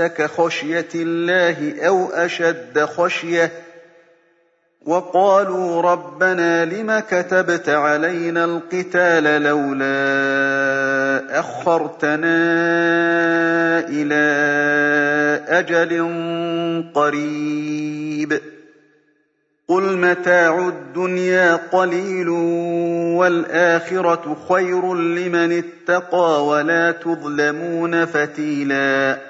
كَخَشْيَةِ 0.00 0.88
اللَّهِ 0.94 1.86
أَوْ 1.86 2.10
أَشَدَّ 2.10 2.78
خَشْيَةً 2.84 3.46
ۚ 3.46 3.50
وَقَالُوا 4.86 5.82
رَبَّنَا 5.82 6.64
لِمَ 6.64 6.98
كَتَبْتَ 6.98 7.68
عَلَيْنَا 7.68 8.44
الْقِتَالَ 8.44 9.42
لَوْلَا 9.42 9.90
أَخَّرْتَنَا 11.40 12.38
إِلَىٰ 13.88 14.20
أَجَلٍ 15.48 15.90
قَرِيبٍ. 16.94 18.40
قُلْ 19.68 19.96
مَتَاعُ 19.96 20.68
الدُّنْيَا 20.68 21.56
قَلِيلٌ 21.56 22.28
وَالْآخِرَةُ 23.18 24.36
خَيْرٌ 24.48 24.94
لِّمَنِ 24.94 25.62
اتَّقَىٰ 25.64 26.42
وَلَا 26.42 26.90
تُظْلَمُونَ 26.90 28.04
فَتِيلًا. 28.04 29.29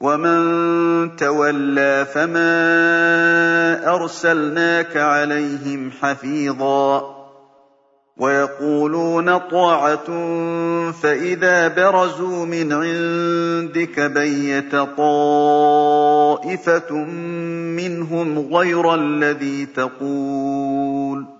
وَمَن 0.00 1.16
تَوَلَّىٰ 1.16 2.06
فَمَا 2.14 2.52
أَرْسَلْنَاكَ 3.94 4.96
عَلَيْهِمْ 4.96 5.90
حَفِيظًا 6.00 7.16
وَيَقُولُونَ 8.16 9.38
طَاعَةٌ 9.38 10.06
فَإِذَا 10.92 11.68
بَرَزُوا 11.68 12.46
مِنْ 12.46 12.72
عِندِكَ 12.72 14.00
بَيَّتَ 14.00 14.76
طَائِفَةٌ 14.96 16.94
مِّنْهُمْ 17.76 18.38
غَيْرَ 18.54 18.94
الَّذِي 18.94 19.66
تَقُولُ 19.66 21.39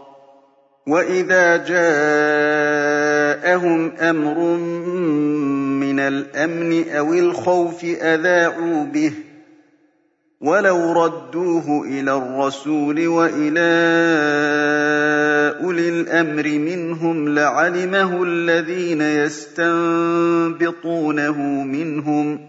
وَإِذَا 0.87 1.57
جَاءَهُمْ 1.57 2.71
أَمْرٌ 3.99 4.39
مِّنَ 5.79 5.99
الْأَمْنِ 5.99 6.89
أَوِ 6.89 7.13
الْخَوْفِ 7.13 7.83
أَذَاعُوا 7.83 8.83
بِهِ 8.85 9.09
ۖ 9.09 9.13
وَلَوْ 10.41 10.91
رَدُّوهُ 11.05 11.83
إِلَى 11.87 12.13
الرَّسُولِ 12.17 13.07
وَإِلَىٰ 13.07 13.71
أُولِي 15.63 15.89
الْأَمْرِ 15.89 16.43
مِنْهُمْ 16.47 17.35
لَعَلِمَهُ 17.35 18.23
الَّذِينَ 18.23 19.01
يَسْتَنبِطُونَهُ 19.01 19.63
مِنْهُمْ 21.63 22.37
ۗ 22.37 22.39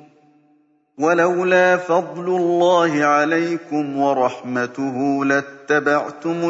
وَلَوْلَا 0.98 1.76
فَضْلُ 1.76 2.26
اللَّهِ 2.36 3.04
عَلَيْكُمْ 3.04 3.96
وَرَحْمَتُهُ 3.98 5.24
لَاتَّبَعْتُمُ 5.24 5.61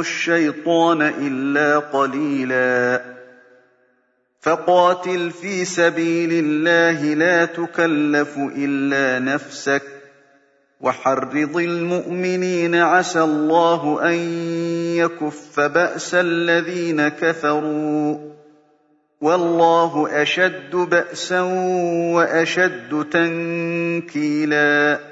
الشَّيْطَانَ 0.01 1.03
إِلَّا 1.03 1.79
قَلِيلًا. 1.79 3.05
فَقَاتِلْ 4.41 5.31
فِي 5.31 5.65
سَبِيلِ 5.65 6.31
اللَّهِ 6.33 7.15
لَا 7.15 7.45
تُكَلَّفُ 7.45 8.39
إِلَّا 8.39 9.35
نَفْسَكَ. 9.35 9.83
وَحَرِّضِ 10.81 11.57
الْمُؤْمِنِينَ 11.57 12.75
ۖ 12.75 12.79
عَسَى 12.79 13.21
اللَّهُ 13.21 14.09
أَن 14.09 14.15
يَكُفَّ 14.97 15.61
بَأْسَ 15.61 16.15
الَّذِينَ 16.15 17.09
كَفَرُوا 17.09 18.15
ۚ. 18.15 18.19
وَاللَّهُ 19.21 20.23
أَشَدُّ 20.23 20.77
بَأْسًا 20.77 21.41
وَأَشَدُّ 22.15 23.07
تَنكِيلًا. 23.13 25.12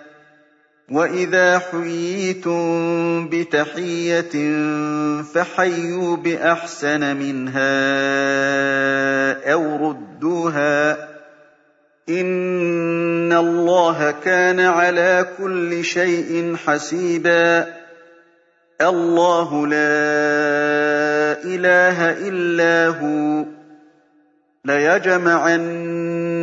وَإِذَا 0.91 1.59
حُيِّيتُم 1.59 2.61
بِتَحِيَّةٍ 3.31 4.35
فَحَيُّوا 5.23 6.15
بِأَحْسَنَ 6.17 7.15
مِنْهَا 7.15 7.71
أَوْ 9.53 9.89
رُدُّوهَا 9.89 10.93
ۗ 10.93 10.97
إِنَّ 12.09 13.33
اللَّهَ 13.33 14.11
كَانَ 14.23 14.59
عَلَىٰ 14.59 15.25
كُلِّ 15.37 15.83
شَيْءٍ 15.85 16.55
حَسِيبًا 16.65 17.67
اللَّهُ 18.81 19.67
لَا 19.67 19.95
إِلَٰهَ 21.43 22.11
إِلَّا 22.27 22.87
هُوَ 22.99 23.43
ۚ 23.43 23.47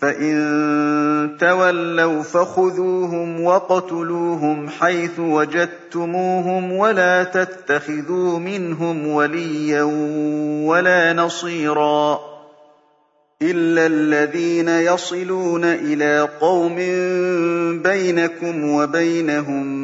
فَإِن 0.00 1.36
تَوَلَّوْا 1.40 2.22
فَخُذُوهُمْ 2.22 3.40
وَاقْتُلُوهُمْ 3.40 4.68
حَيْثُ 4.68 5.18
وَجَدتُّمُوهُمْ 5.20 6.72
وَلَا 6.72 7.24
تَتَّخِذُوا 7.24 8.38
مِنْهُمْ 8.38 9.06
وَلِيًّا 9.06 9.82
وَلَا 10.66 11.12
نَصِيرًا 11.12 12.18
إِلَّا 13.42 13.86
الَّذِينَ 13.86 14.68
يَصِلُونَ 14.68 15.64
إِلَىٰ 15.64 16.28
قَوْمٍ 16.40 16.76
بَيْنَكُمْ 17.82 18.70
وَبَيْنَهُم 18.70 19.83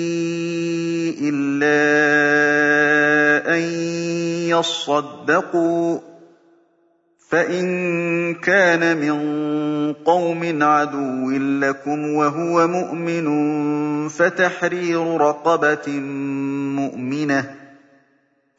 إِلَّا 1.21 1.77
أَن 3.55 3.61
يَصَّدَّقُوا 4.49 5.97
ۚ 5.97 6.01
فَإِن 7.29 7.65
كَانَ 8.33 8.97
مِن 8.97 9.15
قَوْمٍ 9.93 10.63
عَدُوٍّ 10.63 11.31
لَّكُمْ 11.31 12.13
وَهُوَ 12.13 12.67
مُؤْمِنٌ 12.67 13.27
فَتَحْرِيرُ 14.09 15.17
رَقَبَةٍ 15.17 15.87
مُّؤْمِنَةٍ 16.79 17.60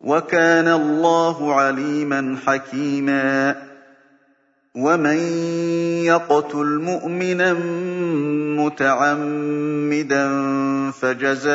وَكَانَ 0.00 0.68
اللَّهُ 0.68 1.54
عَلِيمًا 1.54 2.36
حَكِيمًا. 2.46 3.56
وَمَن 4.74 5.16
يَقْتُلْ 6.04 6.80
مُؤْمِنًا 6.82 7.52
مُّتَعَمِّدًا 8.62 10.28
فَجَزَاؤُهُ 10.90 11.52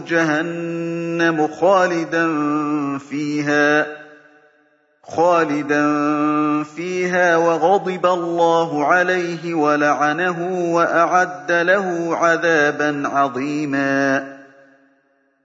جَهَنَّمُ 0.00 1.48
خَالِدًا 5.02 5.88
فِيهَا 6.64 7.36
وَغَضِبَ 7.36 8.06
اللَّهُ 8.06 8.84
عَلَيْهِ 8.84 9.54
وَلَعَنَهُ 9.54 10.70
وَأَعَدَّ 10.74 11.52
لَهُ 11.52 12.16
عَذَابًا 12.16 13.08
عَظِيمًا. 13.08 14.37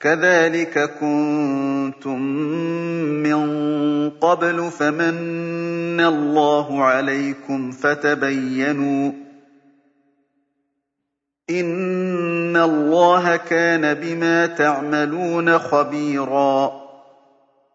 كَذَٰلِكَ 0.00 0.78
كُنتُم 1.00 2.22
مِّن 3.22 3.40
قَبْلُ 4.10 4.70
فَمَنَّ 4.70 6.00
اللَّهُ 6.00 6.84
عَلَيْكُمْ 6.84 7.70
فَتَبَيَّنُوا 7.70 9.10
ۚ 9.10 9.14
إِنَّ 11.50 12.56
اللَّهَ 12.56 13.36
كَانَ 13.36 13.94
بِمَا 13.94 14.46
تَعْمَلُونَ 14.46 15.58
خَبِيرًا 15.58 16.77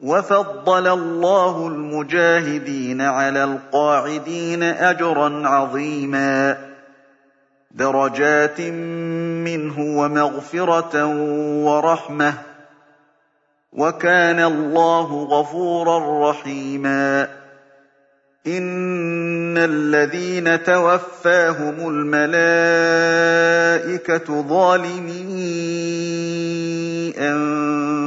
وَفَضَّلَ 0.00 0.86
اللَّهُ 0.86 1.68
الْمُجَاهِدِينَ 1.68 3.00
عَلَى 3.00 3.44
الْقَاعِدِينَ 3.44 4.62
أَجْرًا 4.62 5.48
عَظِيمًا. 5.48 6.58
دَرَجَاتٍ 7.70 8.60
مِّنْهُ 8.60 9.98
وَمَغْفِرَةً 9.98 11.06
وَرَحْمَةً 11.64 12.30
ۚ. 12.30 12.34
وَكَانَ 13.72 14.40
اللَّهُ 14.40 15.24
غَفُورًا 15.24 16.30
رَّحِيمًا. 16.30 17.28
إِنَّ 18.46 19.58
الَّذِينَ 19.58 20.62
تَوَفَّاهُمُ 20.62 21.90
الْمَلَائِكَةُ 21.90 24.42
ظَالِمِي 24.42 25.26
أَنفُسِهِمْ 27.18 27.85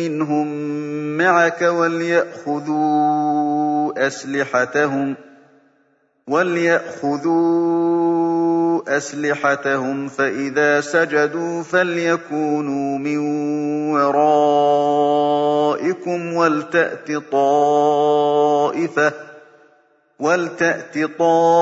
مِّنْهُم 0.02 0.48
مَّعَكَ 1.18 1.62
وَلْيَأْخُذُوا 6.28 7.58
أسلحتهم 8.98 10.08
فإذا 10.08 10.82
سجدوا 10.82 11.64
فليكونوا 11.64 12.98
من 12.98 13.18
ورائكم 13.94 14.94
ولتأت 16.34 17.12
طائفة 17.32 19.27
ولتأت 20.20 20.98
طائفة 21.20 21.60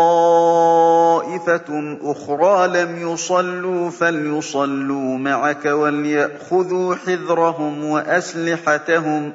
أخرى 2.02 2.68
لم 2.68 3.14
يصلوا 3.14 3.90
فليصلوا 3.90 5.18
معك 5.18 5.66
وليأخذوا 5.66 6.96
حذرهم 6.96 7.86
وأسلحتهم 7.86 9.32
ۖ. 9.32 9.34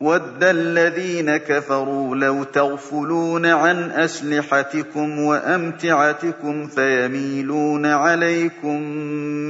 وَدَّ 0.00 0.44
الَّذِينَ 0.44 1.36
كَفَرُوا 1.36 2.16
لَوْ 2.16 2.44
تَغْفُلُونَ 2.44 3.46
عَنْ 3.46 3.90
أَسْلِحَتِكُمْ 3.90 5.18
وَأَمْتِعَتِكُمْ 5.18 6.66
فَيَمِيلُونَ 6.66 7.86
عَلَيْكُم 7.86 8.80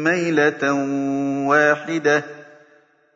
مَّيْلَةً 0.05 0.73
وَاحِدَةً. 1.49 2.25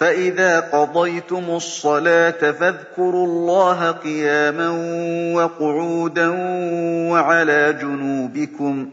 فَإِذَا 0.00 0.60
قَضَيْتُمُ 0.60 1.44
الصَّلَاةَ 1.50 2.52
فَاذْكُرُوا 2.52 3.26
اللَّهَ 3.26 3.90
قِيَامًا 3.90 4.68
وَقُعُودًا 5.34 6.28
وَعَلَىٰ 7.10 7.72
جُنُوبِكُمْ 7.80 8.86
ۚ 8.86 8.88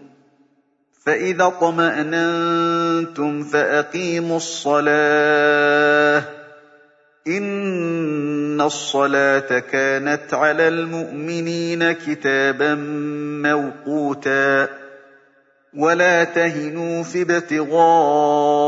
فَإِذَا 1.05 1.45
اطْمَأْنَنتُمْ 1.47 3.43
فَأَقِيمُوا 3.43 4.37
الصَّلَاةَ 4.37 6.19
ۚ 6.21 6.23
إِنَّ 7.27 8.61
الصَّلَاةَ 8.61 9.59
كَانَتْ 9.59 10.33
عَلَى 10.33 10.67
الْمُؤْمِنِينَ 10.67 11.91
كِتَابًا 11.91 12.75
مَّوْقُوتًا 13.47 14.67
وَلَا 15.77 16.23
تَهِنُوا 16.23 17.03
فِي 17.03 17.21
ابْتِغَاءِ 17.21 18.67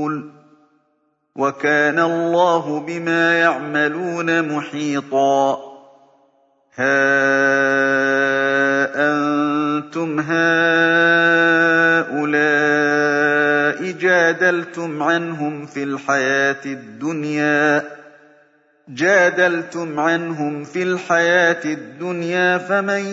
وَكَانَ 1.41 1.99
اللَّهُ 1.99 2.79
بِمَا 2.79 3.39
يَعْمَلُونَ 3.39 4.55
مُحِيطًا. 4.55 5.57
هَا 6.75 7.01
أَنتُمْ 8.95 10.19
هَٰؤُلَاءِ 10.19 10.61
جَادَلْتُمْ 13.91 15.03
عَنْهُمْ 15.03 15.65
فِي 15.65 15.83
الْحَيَاةِ 15.83 16.65
الدُّنْيَا. 16.65 17.90
جادلتم 18.87 19.99
عنهم 19.99 20.63
في 20.63 20.83
الحياة 20.83 21.65
الدنيا 21.65 22.57
فمن 22.57 23.05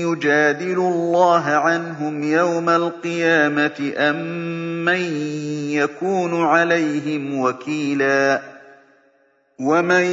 يجادل 0.00 0.78
الله 0.78 1.44
عنهم 1.44 2.22
يوم 2.22 2.68
القيامة 2.68 3.92
أم 3.96 4.16
من 4.84 5.00
يكون 5.70 6.44
عليهم 6.44 7.40
وكيلا 7.40 8.42
ومن 9.60 10.04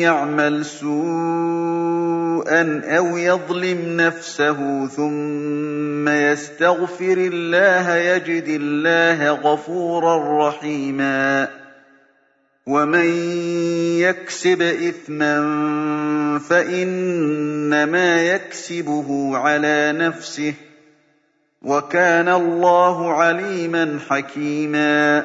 يعمل 0.00 0.64
سوءا 0.64 2.02
أو 2.84 3.16
يظلم 3.16 3.96
نفسه 4.00 4.86
ثم 4.86 6.08
يستغفر 6.08 7.16
الله 7.18 7.96
يجد 7.96 8.48
الله 8.48 9.30
غفورا 9.30 10.48
رحيما 10.48 11.48
ومن 12.68 13.08
يكسب 13.98 14.62
إثما 14.62 15.34
فإنما 16.48 18.22
يكسبه 18.22 19.36
على 19.36 19.92
نفسه 19.96 20.54
وكان 21.62 22.28
الله 22.28 23.12
عليما 23.12 23.98
حكيما 24.08 25.24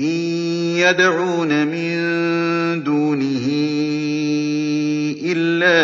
إِن 0.00 0.06
يَدْعُونَ 0.76 1.66
مِن 1.66 1.92
دُونِهِ 2.82 3.46
إِلَّا 5.24 5.80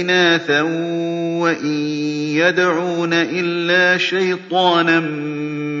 إِنَاثًا 0.00 0.62
وَإِن 1.42 1.76
يَدْعُونَ 2.38 3.12
إِلَّا 3.12 3.98
شَيْطَانًا 3.98 5.00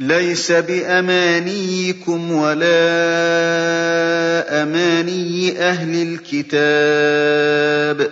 لَّيْسَ 0.00 0.52
بِأَمَانِيِّكُمْ 0.52 2.32
وَلَا 2.32 2.62
أَمَانِيِّ 4.62 5.58
أَهْلِ 5.58 6.18
الْكِتَابِ 6.22 8.08
ۗ. 8.08 8.10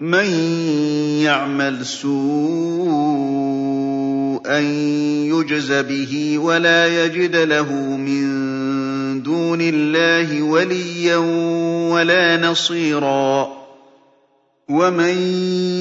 مَن 0.00 0.26
يَعْمَلْ 1.24 1.86
سُوءًا 1.86 2.18
يُجْزَ 5.28 5.72
بِهِ 5.72 6.38
وَلَا 6.38 7.04
يَجِدْ 7.04 7.36
لَهُ 7.36 7.72
مِن 7.96 9.22
دُونِ 9.22 9.60
اللَّهِ 9.60 10.42
وَلِيًّا 10.42 11.16
وَلَا 11.92 12.36
نَصِيرًا. 12.36 13.57
وَمَن 14.68 15.16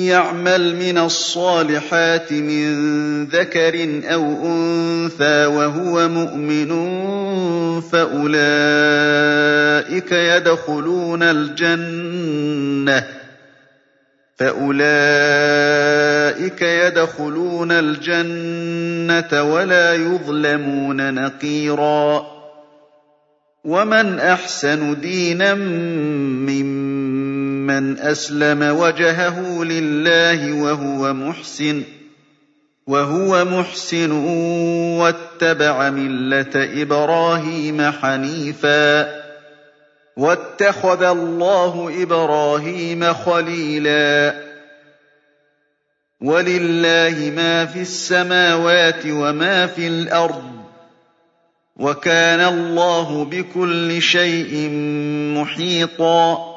يَعْمَلْ 0.08 0.76
مِنَ 0.76 0.98
الصَّالِحَاتِ 0.98 2.34
مِن 2.34 2.66
ذَكَرٍ 3.28 4.02
أَوْ 4.14 4.24
أُنثَىٰ 4.46 5.46
وَهُوَ 5.46 6.08
مُؤْمِنٌ 6.08 6.72
فَأُولَٰئِكَ 7.92 8.52
يَدْخُلُونَ 16.62 17.72
الْجَنَّةَ 17.72 19.44
وَلَا 19.44 19.94
يُظْلَمُونَ 19.94 21.14
نَقِيرًا 21.14 22.26
وَمَنْ 23.64 24.20
أَحْسَنُ 24.20 25.00
دِينًا 25.02 25.54
مِّمَّن 25.54 27.07
مَّنْ 27.68 28.00
أَسْلَمَ 28.00 28.62
وَجْهَهُ 28.64 29.64
لِلَّهِ 29.64 30.54
وَهُوَ 32.88 33.46
مُحْسِنٌ 33.46 34.12
وَاتَّبَعَ 35.02 35.90
مِلَّةَ 35.90 36.56
إِبْرَاهِيمَ 36.82 37.92
حَنِيفًا 37.92 39.04
ۗ 39.04 39.08
وَاتَّخَذَ 40.18 41.04
اللَّهُ 41.04 42.04
إِبْرَاهِيمَ 42.04 43.14
خَلِيلًا 43.14 44.34
وَلِلَّهِ 46.22 47.32
مَا 47.36 47.66
فِي 47.66 47.82
السَّمَاوَاتِ 47.82 49.06
وَمَا 49.06 49.68
فِي 49.68 49.88
الْأَرْضِ 49.88 50.44
ۚ 50.58 50.58
وَكَانَ 51.76 52.40
اللَّهُ 52.42 53.26
بِكُلِّ 53.26 54.02
شَيْءٍ 54.02 54.70
مُّحِيطًا 55.38 56.57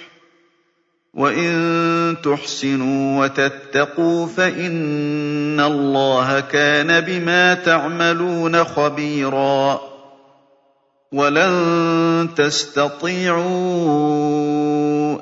وَإِن 1.13 2.17
تُحْسِنُوا 2.23 3.23
وَتَتَّقُوا 3.23 4.27
فَإِنَّ 4.27 5.59
اللَّهَ 5.59 6.39
كَانَ 6.39 7.01
بِمَا 7.01 7.53
تَعْمَلُونَ 7.53 8.63
خَبِيرًا 8.63 9.81
وَلَن 11.11 12.29
تَسْتَطِيعُوا 12.35 13.41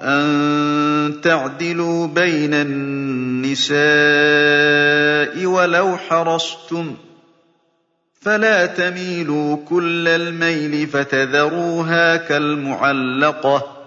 أَن 0.01 1.21
تَعْدِلُوا 1.23 2.07
بَيْنَ 2.07 2.53
النِّسَاءِ 2.53 3.79
وَلَوْ 5.45 5.97
حَرَصْتُمْ 5.97 6.93
ۖ 6.93 6.95
فلا 8.21 8.65
تميلوا 8.65 9.57
كل 9.69 10.07
الميل 10.07 10.87
فتذروها 10.87 12.15
كالمعلقة 12.15 13.78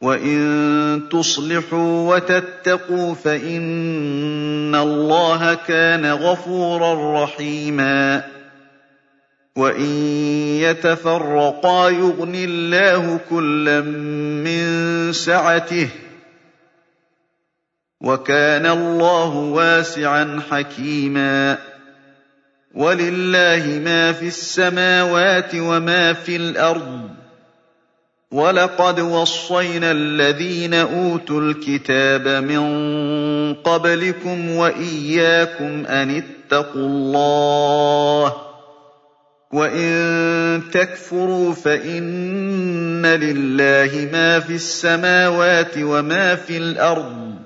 وإن 0.00 1.02
تصلحوا 1.12 2.14
وتتقوا 2.14 3.14
فإن 3.14 4.74
الله 4.74 5.54
كان 5.54 6.06
غفورا 6.06 7.24
رحيما 7.24 8.24
وإن 9.56 9.90
يتفرقا 10.60 11.88
يغن 11.88 12.34
الله 12.34 13.20
كلا 13.30 13.80
من 13.80 15.12
سعته 15.12 15.88
وكان 18.00 18.66
الله 18.66 19.36
واسعا 19.36 20.40
حكيما 20.50 21.58
وَلِلَّهِ 22.74 23.80
مَا 23.84 24.12
فِي 24.12 24.26
السَّمَاوَاتِ 24.26 25.54
وَمَا 25.54 26.12
فِي 26.12 26.36
الْأَرْضِ 26.36 27.08
ۗ 27.08 27.19
وَلَقَدْ 28.32 29.00
وَصَّيْنَا 29.00 29.90
الَّذِينَ 29.90 30.74
أُوتُوا 30.74 31.40
الْكِتَابَ 31.40 32.28
مِن 32.28 33.54
قَبْلِكُمْ 33.54 34.50
وَإِيَّاكُمْ 34.50 35.86
أَنِ 35.86 36.22
اتَّقُوا 36.22 36.86
اللَّهَ 36.86 38.28
ۚ 38.30 38.34
وَإِن 39.52 40.62
تَكْفُرُوا 40.72 41.54
فَإِنَّ 41.54 43.06
لِلَّهِ 43.06 44.08
مَا 44.12 44.40
فِي 44.40 44.54
السَّمَاوَاتِ 44.54 45.78
وَمَا 45.78 46.34
فِي 46.34 46.56
الْأَرْضِ 46.56 47.34
ۚ 47.34 47.40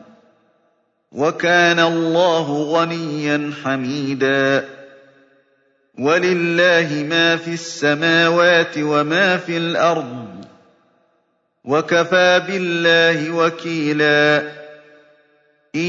وَكَانَ 1.13 1.79
اللَّهُ 1.81 2.63
غَنِيًّا 2.63 3.53
حَمِيدًا 3.65 4.65
وَلِلَّهِ 5.99 7.05
مَا 7.09 7.37
فِي 7.37 7.53
السَّمَاوَاتِ 7.55 8.79
وَمَا 8.79 9.37
فِي 9.37 9.57
الْأَرْضِ 9.57 10.25
ۚ 10.31 10.34
وَكَفَىٰ 11.65 12.41
بِاللَّهِ 12.49 13.31
وَكِيلًا. 13.31 14.43
إِن 15.75 15.81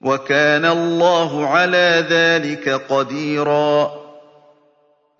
وَكَانَ 0.00 0.64
اللَّهُ 0.64 1.46
عَلَىٰ 1.46 2.04
ذَٰلِكَ 2.10 2.68
قَدِيرًا. 2.68 3.90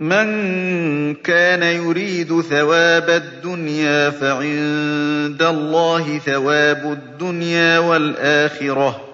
مَن 0.01 1.15
كَانَ 1.15 1.63
يُرِيدُ 1.63 2.41
ثَوَابَ 2.41 3.11
الدُّنْيَا 3.11 4.11
فَعِندَ 4.11 5.43
اللَّهِ 5.43 6.19
ثَوَابُ 6.19 6.93
الدُّنْيَا 6.93 7.79
وَالْآخِرَةِ 7.79 8.91
ۚ. 8.91 9.14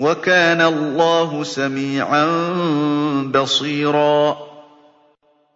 وَكَانَ 0.00 0.60
اللَّهُ 0.60 1.44
سَمِيعًا 1.44 2.26
بَصِيرًا. 3.34 4.36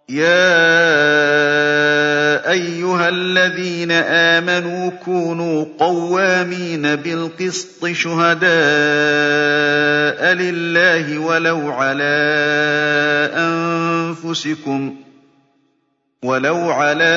يَا 0.09 0.43
أَيُّهَا 2.51 3.09
الَّذِينَ 3.09 3.91
آمَنُوا 3.93 4.91
كُونُوا 4.91 5.65
قَوَّامِينَ 5.79 6.97
بِالْقِسْطِ 6.97 7.87
شُهَدَاءَ 7.87 8.53
لِلَّهِ 10.35 11.19
وَلَوْ 11.19 11.71
عَلَىٰ 11.73 13.31
أَنفُسِكُمْ 13.35 14.97
ولو 16.23 16.71
على 16.71 17.15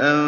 أنفسكم 0.00 0.27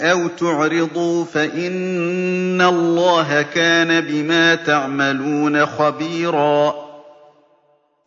أَوْ 0.00 0.28
تُعْرِضُوا 0.28 1.24
فَإِنَّ 1.24 2.60
اللَّهَ 2.60 3.42
كَانَ 3.42 4.00
بِمَا 4.00 4.54
تَعْمَلُونَ 4.54 5.66
خَبِيرًا 5.66 6.74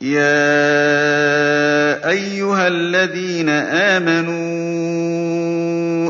يَا 0.01 0.25
أَيُّهَا 2.09 2.67
الَّذِينَ 2.67 3.49
آمَنُوا 3.49 4.75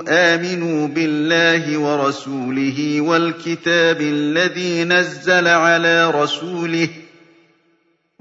آمِنُوا 0.08 0.88
بِاللَّهِ 0.88 1.78
وَرَسُولِهِ 1.78 3.02
وَالْكِتَابِ 3.02 4.02
الَّذِي 4.02 4.84
نَزَّلَ 4.84 5.48
عَلَىٰ 5.48 6.12
رَسُولِهِ 6.12 6.90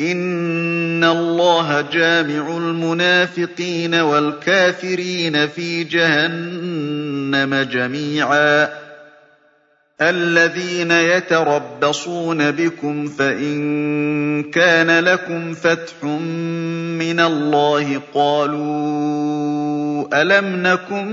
إِنَّ 0.00 1.04
اللَّهَ 1.04 1.80
جَامِعُ 1.80 2.56
الْمُنَافِقِينَ 2.56 3.94
وَالْكَافِرِينَ 3.94 5.46
فِي 5.48 5.84
جَهَنَّمَ 5.84 7.54
جَمِيعًا 7.72 8.68
الَّذِينَ 10.00 10.90
يَتَرَبَّصُونَ 10.90 12.50
بِكُمْ 12.50 13.06
فَإِن 13.06 14.42
كَانَ 14.42 15.04
لَكُمْ 15.04 15.54
فَتْحٌ 15.54 16.04
مِّنَ 16.04 17.20
اللَّهِ 17.20 18.00
قَالُوا 18.14 19.42
أَلَمْ 20.22 20.62
نَكُن 20.66 21.06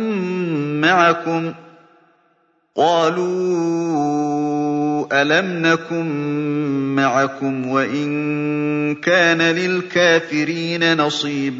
مَّعَكُمْ 0.81 1.51
ۖ 1.51 1.55
قَالُوا 2.79 3.91
أَلَمْ 5.21 5.67
نَكُن 5.67 6.05
مَّعَكُمْ 6.95 7.67
وَإِن 7.67 8.95
كَانَ 8.95 9.41
لِلْكَافِرِينَ 9.41 10.97
نَصِيبٌ 10.97 11.59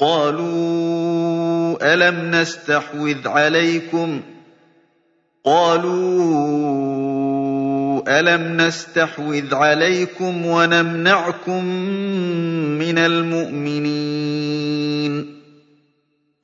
قَالُوا 0.00 1.94
أَلَمْ 1.94 2.30
نَسْتَحْوِذْ 2.30 3.28
عَلَيْكُمْ 3.28 4.20
قَالُوا 5.44 6.34
أَلَمْ 8.20 8.56
نَسْتَحْوِذْ 8.56 9.54
عَلَيْكُمْ 9.54 10.46
وَنَمْنَعْكُم 10.46 11.64
مِّنَ 12.82 12.98
الْمُؤْمِنِينَ 12.98 14.14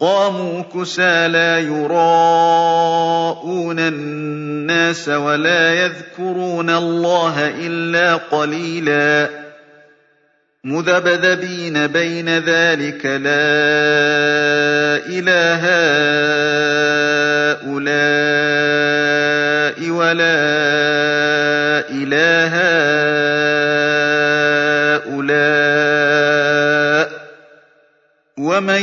قَامُوا 0.00 0.62
كُسَالَىٰ 0.62 1.64
يُرَاءُونَ 1.66 3.78
النَّاسَ 3.78 5.08
وَلَا 5.08 5.74
يَذْكُرُونَ 5.74 6.70
اللَّهَ 6.70 7.48
إِلَّا 7.48 8.16
قَلِيلًا. 8.16 9.28
مُّذَبْذَبِينَ 10.64 11.86
بَيْنَ 11.86 12.38
ذَٰلِكَ 12.38 13.06
لَا 13.06 13.20
إِلَىٰ 15.06 15.58
هَٰؤُلَاءِ 17.60 19.90
وَلَا 19.90 20.40
إِلَىٰ 21.90 22.50
هَٰؤُلَاءِ 25.06 27.08
ۚ. 27.08 27.12
وَمَن 28.38 28.82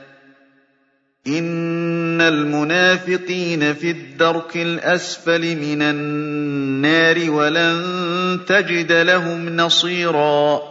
إِنَّ 1.27 2.21
الْمُنَافِقِينَ 2.21 3.73
فِي 3.73 3.91
الدَّرْكِ 3.91 4.55
الْأَسْفَلِ 4.57 5.41
مِنَ 5.55 5.81
النَّارِ 5.81 7.31
وَلَن 7.31 8.39
تَجِدَ 8.47 8.91
لَهُمْ 8.91 9.49
نَصِيرًا 9.55 10.61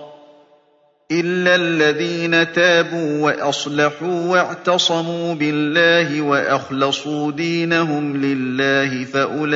إِلَّا 1.13 1.55
الَّذِينَ 1.55 2.53
تَابُوا 2.53 3.25
وَأَصْلَحُوا 3.25 4.27
وَاعْتَصَمُوا 4.27 5.35
بِاللَّهِ 5.35 6.21
وَأَخْلَصُوا 6.23 7.33
دِينَهُمْ 7.33 8.17
لِلَّهِ 8.17 9.05
فَأُولَٰئِكَ 9.05 9.53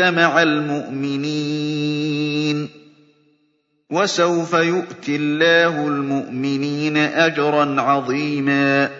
مَعَ 0.00 0.42
الْمُؤْمِنِينَ 0.42 1.67
وَسَوْفَ 3.90 4.52
يُؤْتِ 4.52 5.08
اللَّهُ 5.08 5.88
الْمُؤْمِنِينَ 5.88 6.96
أَجْرًا 6.96 7.80
عَظِيمًا. 7.80 8.90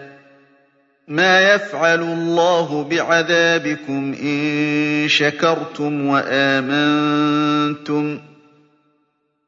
مَا 1.08 1.54
يَفْعَلُ 1.54 2.02
اللَّهُ 2.02 2.84
بِعَذَابِكُمْ 2.90 4.14
إِن 4.22 5.04
شَكَرْتُمْ 5.08 6.06
وَآمَنتُمْ 6.06 8.18
ۚ 8.18 8.20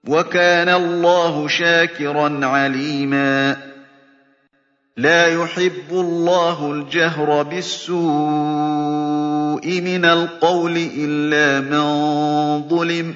وَكَانَ 0.09 0.69
اللَّهُ 0.69 1.49
شَاكِرًا 1.49 2.47
عَلِيمًا. 2.47 3.57
لَّا 4.97 5.27
يُحِبُّ 5.27 5.91
اللَّهُ 5.91 6.73
الْجَهْرَ 6.73 7.43
بِالسُّوءِ 7.43 8.01
مِنَ 9.81 10.05
الْقَوْلِ 10.05 10.89
إِلَّا 10.97 11.61
مَن 11.61 11.83
ظُلِمَ. 12.69 13.15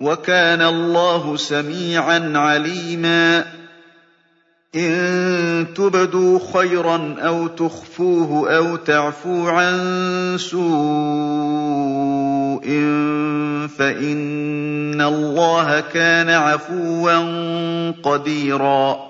وَكَانَ 0.00 0.62
اللَّهُ 0.62 1.36
سَمِيعًا 1.36 2.38
عَلِيمًا. 2.38 3.44
إِن 4.74 5.66
تُبْدُوا 5.76 6.38
خَيْرًا 6.52 7.16
أَوْ 7.18 7.46
تُخْفُوهُ 7.46 8.56
أَوْ 8.56 8.76
تَعْفُوا 8.76 9.50
عَن 9.50 9.78
سُوءٍ 10.38 10.60
فَإِنَّ 13.78 15.00
اللَّهَ 15.00 15.80
كَانَ 15.80 16.30
عَفُوًّا 16.30 17.20
قَدِيرًا. 18.02 19.09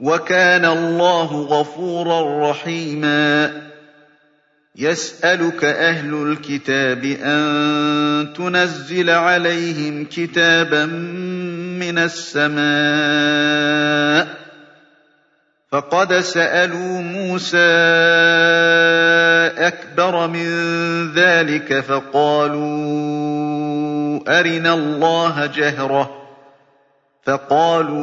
وكان 0.00 0.64
الله 0.64 1.24
غفورا 1.24 2.50
رحيما. 2.50 3.62
يسألك 4.76 5.64
أهل 5.64 6.14
الكتاب 6.14 7.04
أن 7.04 8.32
تنزل 8.36 9.10
عليهم 9.10 10.04
كتابا 10.04 10.86
من 11.80 11.98
السماء. 11.98 12.62
فقد 15.72 16.14
سألوا 16.14 17.00
موسى 17.00 17.58
أكبر 19.58 20.28
من 20.28 20.48
ذلك 21.12 21.80
فقالوا 21.80 22.62
أرنا 24.40 24.74
الله 24.74 25.46
جهرة. 25.46 26.22
فقالوا 27.26 28.02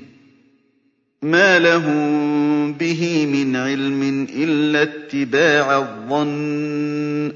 مَا 1.23 1.59
لَهُم 1.59 2.73
بِهِ 2.73 3.25
مِنْ 3.25 3.55
عِلْمٍ 3.55 4.27
إِلَّا 4.35 4.81
اتِّبَاعَ 4.83 5.77
الظَّنِّ 5.77 7.31
ۚ 7.31 7.35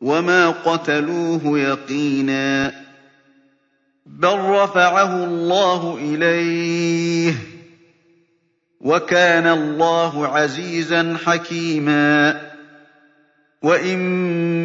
وَمَا 0.00 0.50
قَتَلُوهُ 0.50 1.58
يَقِينًا 1.58 2.72
بَل 4.06 4.38
رَّفَعَهُ 4.38 5.24
اللَّهُ 5.24 5.98
إِلَيْهِ 6.00 7.32
ۚ 7.32 7.36
وَكَانَ 8.80 9.46
اللَّهُ 9.46 10.26
عَزِيزًا 10.26 11.16
حَكِيمًا 11.24 12.40
وَإِن 13.62 13.98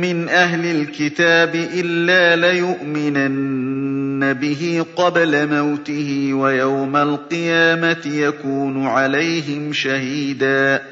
مِّنْ 0.01 0.29
أَهْلِ 0.29 0.65
الْكِتَابِ 0.65 1.55
إِلَّا 1.55 2.35
لَيُؤْمِنَنَّ 2.35 4.10
بِهِ 4.33 4.85
قَبْلَ 4.95 5.47
مَوْتِهِ 5.49 6.33
وَيَوْمَ 6.33 6.95
الْقِيَامَةِ 6.95 8.03
يَكُونُ 8.05 8.87
عَلَيْهِمْ 8.87 9.73
شَهِيدًا 9.73 10.83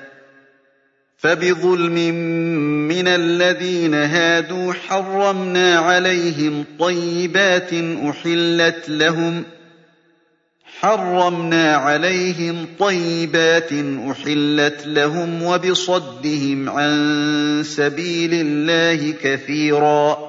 فَبِظُلْمٍ 1.17 1.95
مِّنَ 2.87 3.07
الَّذِينَ 3.07 3.93
هَادُوا 3.93 4.73
حَرَّمْنَا 4.73 5.79
عَلَيْهِمْ 5.79 6.65
طَيِّبَاتٍ 6.79 7.73
أُحِلَّتْ 8.09 8.89
لَهُمْ 8.89 9.43
ۖ 9.43 9.59
حرمنا 10.79 11.75
عليهم 11.75 12.67
طيبات 12.79 13.73
أحلت 14.11 14.87
لهم 14.87 15.43
وبصدهم 15.43 16.69
عن 16.69 17.63
سبيل 17.65 18.33
الله 18.33 19.13
كثيرا 19.23 20.28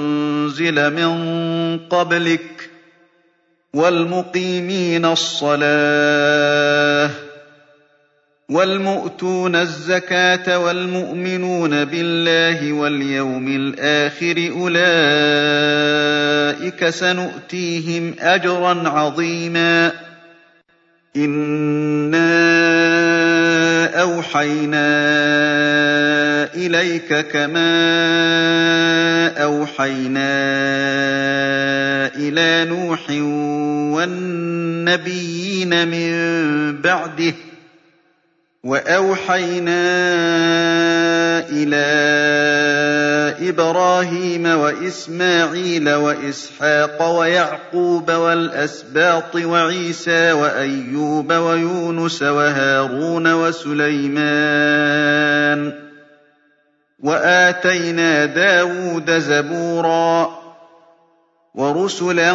من 0.89 1.79
قبلك 1.89 2.69
والمقيمين 3.73 5.05
الصلاة 5.05 6.51
وَالْمُؤْتُونَ 8.51 9.55
الزَّكَاةَ 9.55 10.59
وَالْمُؤْمِنُونَ 10.59 11.85
بِاللَّهِ 11.85 12.73
وَالْيَوْمِ 12.73 13.47
الْآخِرِ 13.47 14.51
أُولَٰئِكَ 14.59 14.89
سَنُؤْتِيهِمْ 16.89 18.15
أَجْرًا 18.19 18.89
عَظِيمًا 18.89 19.91
إِنَّا 21.15 22.61
أَوْحَيْنَا 23.91 24.87
إِلَيْكَ 26.55 27.13
كَمَا 27.27 27.71
أَوْحَيْنَا 29.43 30.31
إِلَىٰ 32.15 32.65
نُوحٍ 32.69 33.09
وَالنَّبِيِّينَ 33.95 35.87
مِن 35.87 36.11
بَعْدِهِ 36.81 37.33
وَأَوْحَيْنَا 38.63 39.81
إِلَىٰ 41.49 41.89
إِبْرَاهِيمَ 43.49 44.45
وَإِسْمَاعِيلَ 44.45 45.89
وَإِسْحَاقَ 45.93 47.09
وَيَعْقُوبَ 47.09 48.11
وَالْأَسْبَاطِ 48.11 49.35
وَعِيسَىٰ 49.35 50.31
وَأَيُّوبَ 50.31 51.31
وَيُونُسَ 51.33 52.21
وَهَارُونَ 52.23 53.33
وَسُلَيْمَانَ 53.33 54.21
ۖ 55.71 55.73
وَآتَيْنَا 56.99 58.25
دَاوُودَ 58.25 59.11
زَبُورًا 59.11 60.40
وَرُسُلًا 61.55 62.31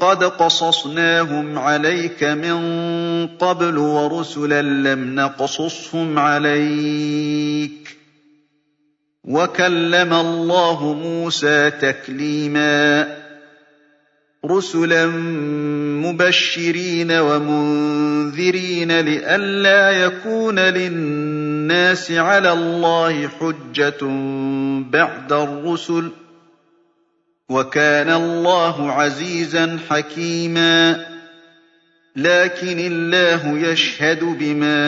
قَدْ 0.00 0.24
قَصَصْنَاهُمْ 0.24 1.58
عَلَيْكَ 1.58 2.24
مِن 2.24 3.26
قَبْلُ 3.26 3.78
وَرُسُلًا 3.78 4.62
لَّمْ 4.62 5.14
نَقْصُصْهُمْ 5.14 6.18
عَلَيْكَ 6.18 7.88
ۚ 7.88 7.90
وَكَلَّمَ 9.24 10.12
اللَّهُ 10.12 10.92
مُوسَىٰ 10.94 11.70
تَكْلِيمًا 11.70 13.08
رُّسُلًا 14.46 15.06
مُّبَشِّرِينَ 16.06 17.12
وَمُنذِرِينَ 17.12 19.00
لِئَلَّا 19.00 19.90
يَكُونَ 19.90 20.58
لِلنَّاسِ 20.58 22.12
عَلَى 22.12 22.52
اللَّهِ 22.52 23.28
حُجَّةٌ 23.28 23.98
بَعْدَ 24.92 25.32
الرُّسُلِ 25.32 26.08
ۚ 26.10 26.27
وَكَانَ 27.50 28.10
اللَّهُ 28.10 28.92
عَزِيزًا 28.92 29.78
حَكِيمًا. 29.90 31.06
لَّٰكِنِ 32.16 32.78
اللَّهُ 32.78 33.58
يَشْهَدُ 33.58 34.24
بِمَا 34.24 34.78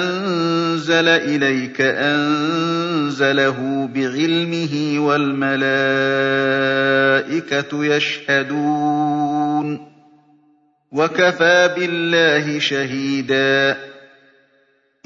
أَنزَلَ 0.00 1.08
إِلَيْكَ 1.08 1.80
أَنزَلَهُ 1.80 3.88
بِعِلْمِهِ 3.94 4.98
وَالْمَلَائِكَةُ 4.98 5.64
يَشْهَدُونَ 7.84 9.76
ۚ. 9.76 9.80
وَكَفَىٰ 10.92 11.68
بِاللَّهِ 11.76 12.58
شَهِيدًا. 12.58 13.87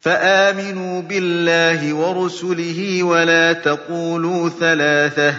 فَآمِنُوا 0.00 1.02
بِاللَّهِ 1.02 1.94
وَرُسُلِهِ 1.94 3.02
وَلَا 3.02 3.52
تَقُولُوا 3.52 4.48
ثَلَاثَةٌ 4.48 5.30
ۚ. 5.32 5.36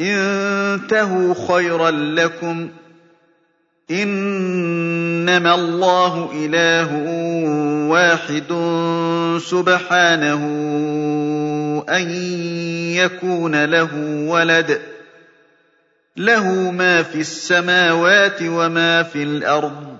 انتهوا 0.00 1.34
خَيْرًا 1.48 1.90
لَّكُمْ 1.90 2.68
ۚ. 2.68 2.70
إِنَّمَا 3.90 5.54
اللَّهُ 5.54 6.30
إِلَٰهٌ 6.34 6.90
وَاحِدٌ 7.90 8.48
سُبْحَانَهُ 9.42 10.42
أَن 11.88 12.10
يَكُونَ 12.96 13.64
لَهُ 13.64 13.90
وَلَدٌ 14.28 14.70
ۘ. 14.70 14.78
لَّهُ 16.16 16.70
مَا 16.70 17.02
فِي 17.02 17.20
السَّمَاوَاتِ 17.20 18.42
وَمَا 18.42 19.02
فِي 19.02 19.22
الْأَرْضِ. 19.22 19.91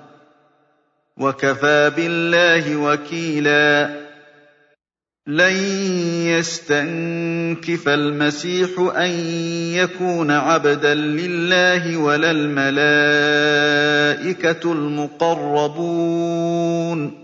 وَكَفَىٰ 1.18 1.90
بِاللَّهِ 1.96 2.76
وَكِيلًا. 2.76 4.02
لَّن 5.26 5.56
يَسْتَنكِفَ 6.26 7.88
الْمَسِيحُ 7.88 8.68
أَن 8.96 9.10
يَكُونَ 9.74 10.30
عَبْدًا 10.30 10.94
لِّلَّهِ 10.94 11.96
وَلَا 11.96 12.30
الْمَلَائِكَةُ 12.30 12.82
الْمُقَرَّبُونَ 14.72 17.10
ۚ. 17.10 17.14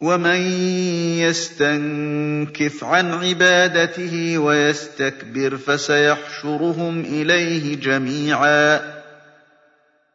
وَمَن 0.00 0.40
يَسْتَنكِفْ 1.18 2.84
عَنْ 2.84 3.12
عِبَادَتِهِ 3.12 4.38
وَيَسْتَكْبِرْ 4.38 5.56
فَسَيَحْشُرُهُمْ 5.56 7.00
إِلَيْهِ 7.00 7.76
جَمِيعًا. 7.76 9.01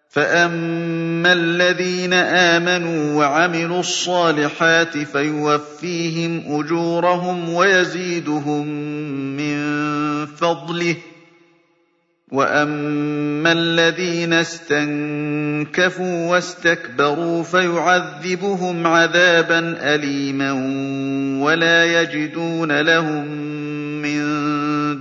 فَأَمَّا 0.09 1.33
الَّذِينَ 1.33 2.13
آمَنُوا 2.13 3.19
وَعَمِلُوا 3.19 3.79
الصَّالِحَاتِ 3.79 4.97
فَيُوَفِّيهِمْ 4.97 6.43
أُجُورَهُمْ 6.59 7.53
وَيَزِيدُهُم 7.53 8.67
مِّن 9.37 9.57
فَضْلِهِ 10.25 10.93
ۖ 10.93 10.97
وَأَمَّا 12.31 13.51
الَّذِينَ 13.51 14.33
اسْتَنكَفُوا 14.33 16.31
وَاسْتَكْبَرُوا 16.31 17.43
فَيُعَذِّبُهُمْ 17.43 18.87
عَذَابًا 18.87 19.77
أَلِيمًا 19.95 20.51
وَلَا 21.43 22.01
يَجِدُونَ 22.01 22.81
لَهُم 22.81 23.25
مِّن 24.01 24.21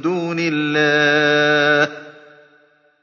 دُونِ 0.01 0.37
اللَّهِ 0.41 2.06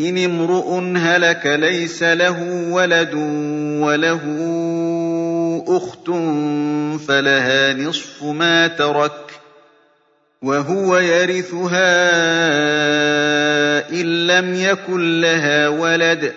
إِنِ 0.00 0.18
امْرُؤٌ 0.24 0.80
هَلَكَ 0.96 1.46
لَيْسَ 1.46 2.02
لَهُ 2.02 2.42
وَلَدٌ 2.70 3.14
وَلَهُ 3.82 4.22
أُخْتٌ 5.68 6.06
فَلَهَا 7.08 7.72
نِصْفُ 7.72 8.22
مَا 8.24 8.66
تَرَكَ 8.68 9.12
ۚ 9.30 9.32
وَهُوَ 10.42 10.98
يَرِثُهَا 10.98 11.90
إِن 13.90 14.26
لَّمْ 14.26 14.54
يَكُن 14.54 15.20
لَّهَا 15.20 15.68
وَلَدٌ 15.68 16.24
ۚ 16.24 16.32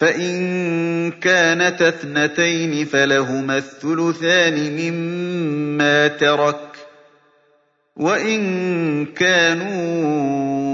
فَإِن 0.00 1.10
كَانَتَا 1.10 1.88
اثْنَتَيْنِ 1.88 2.84
فَلَهُمَا 2.84 3.58
الثُّلُثَانِ 3.58 4.54
مِمَّا 4.76 6.08
تَرَكَ 6.08 6.56
ۖ 6.74 6.78
وَإِن 7.96 9.06
كَانُوا 9.06 10.73